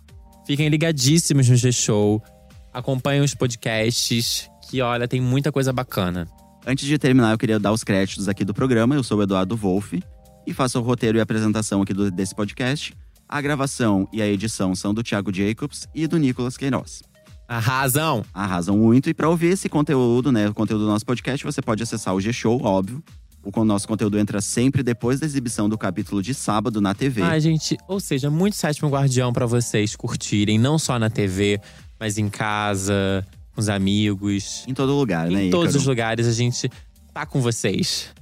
Fiquem 0.46 0.70
ligadíssimos 0.70 1.46
no 1.46 1.56
G-Show. 1.56 2.22
Acompanhem 2.72 3.20
os 3.20 3.34
podcasts, 3.34 4.48
que 4.70 4.80
olha, 4.80 5.06
tem 5.06 5.20
muita 5.20 5.52
coisa 5.52 5.74
bacana. 5.74 6.26
Antes 6.70 6.86
de 6.86 6.98
terminar, 6.98 7.32
eu 7.32 7.38
queria 7.38 7.58
dar 7.58 7.72
os 7.72 7.82
créditos 7.82 8.28
aqui 8.28 8.44
do 8.44 8.52
programa. 8.52 8.94
Eu 8.94 9.02
sou 9.02 9.16
o 9.18 9.22
Eduardo 9.22 9.56
Wolff 9.56 10.02
e 10.46 10.52
faço 10.52 10.78
o 10.78 10.82
roteiro 10.82 11.16
e 11.16 11.20
apresentação 11.20 11.80
aqui 11.80 11.94
do- 11.94 12.10
desse 12.10 12.34
podcast. 12.34 12.94
A 13.26 13.40
gravação 13.40 14.06
e 14.12 14.20
a 14.20 14.26
edição 14.26 14.74
são 14.74 14.92
do 14.92 15.02
Thiago 15.02 15.32
Jacobs 15.34 15.88
e 15.94 16.06
do 16.06 16.18
Nicolas 16.18 16.58
Queiroz. 16.58 17.02
Arrasam! 17.48 18.22
Arrasam 18.34 18.76
muito. 18.76 19.08
E 19.08 19.14
para 19.14 19.30
ouvir 19.30 19.46
esse 19.48 19.66
conteúdo, 19.66 20.30
né, 20.30 20.46
o 20.50 20.52
conteúdo 20.52 20.82
do 20.84 20.90
nosso 20.90 21.06
podcast, 21.06 21.42
você 21.42 21.62
pode 21.62 21.82
acessar 21.82 22.14
o 22.14 22.20
G-Show, 22.20 22.60
óbvio. 22.62 23.02
O 23.42 23.64
nosso 23.64 23.88
conteúdo 23.88 24.18
entra 24.18 24.42
sempre 24.42 24.82
depois 24.82 25.20
da 25.20 25.24
exibição 25.24 25.70
do 25.70 25.78
capítulo 25.78 26.22
de 26.22 26.34
sábado 26.34 26.82
na 26.82 26.94
TV. 26.94 27.22
Ai, 27.22 27.40
gente, 27.40 27.78
ou 27.88 27.98
seja, 27.98 28.28
muito 28.28 28.56
Sétimo 28.56 28.90
Guardião 28.90 29.32
pra 29.32 29.46
vocês 29.46 29.96
curtirem, 29.96 30.58
não 30.58 30.78
só 30.78 30.98
na 30.98 31.08
TV, 31.08 31.58
mas 31.98 32.18
em 32.18 32.28
casa, 32.28 33.24
com 33.58 33.60
os 33.60 33.68
amigos. 33.68 34.64
Em 34.68 34.72
todo 34.72 34.94
lugar, 34.94 35.28
né, 35.28 35.46
em 35.46 35.50
todos 35.50 35.70
Ícaro? 35.70 35.80
os 35.80 35.86
lugares 35.86 36.26
a 36.28 36.32
gente 36.32 36.70
tá 37.12 37.26
com 37.26 37.40
vocês. 37.40 38.14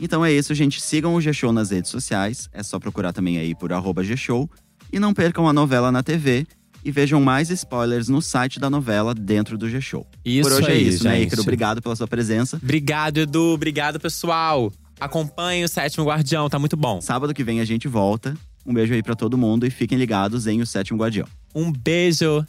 Então 0.00 0.24
é 0.24 0.32
isso, 0.32 0.52
gente. 0.52 0.80
Sigam 0.80 1.14
o 1.14 1.20
G-Show 1.20 1.52
nas 1.52 1.70
redes 1.70 1.92
sociais. 1.92 2.48
É 2.52 2.60
só 2.62 2.80
procurar 2.80 3.12
também 3.12 3.38
aí 3.38 3.54
por 3.54 3.72
arroba 3.72 4.02
G-Show. 4.02 4.50
E 4.92 4.98
não 4.98 5.14
percam 5.14 5.46
a 5.46 5.52
novela 5.52 5.92
na 5.92 6.02
TV. 6.02 6.44
E 6.84 6.90
vejam 6.90 7.20
mais 7.20 7.50
spoilers 7.50 8.08
no 8.08 8.20
site 8.20 8.58
da 8.58 8.68
novela 8.68 9.14
dentro 9.14 9.56
do 9.56 9.68
G-Show. 9.68 10.04
Isso 10.24 10.48
por 10.48 10.56
hoje 10.58 10.68
é 10.70 10.72
aí, 10.72 10.88
isso, 10.88 11.04
né, 11.04 11.18
gente. 11.18 11.26
Ícaro? 11.28 11.42
Obrigado 11.42 11.82
pela 11.82 11.94
sua 11.94 12.08
presença. 12.08 12.56
Obrigado, 12.60 13.18
Edu. 13.18 13.52
Obrigado, 13.52 14.00
pessoal. 14.00 14.72
Acompanhe 14.98 15.62
o 15.62 15.68
Sétimo 15.68 16.04
Guardião, 16.04 16.48
tá 16.48 16.58
muito 16.58 16.76
bom. 16.76 17.00
Sábado 17.00 17.32
que 17.32 17.44
vem 17.44 17.60
a 17.60 17.64
gente 17.64 17.86
volta. 17.86 18.34
Um 18.66 18.74
beijo 18.74 18.92
aí 18.92 19.02
pra 19.02 19.14
todo 19.14 19.38
mundo 19.38 19.66
e 19.66 19.70
fiquem 19.70 19.96
ligados 19.96 20.46
em 20.46 20.60
O 20.60 20.66
Sétimo 20.66 20.98
Guardião. 20.98 21.26
Um 21.54 21.70
beijo. 21.70 22.44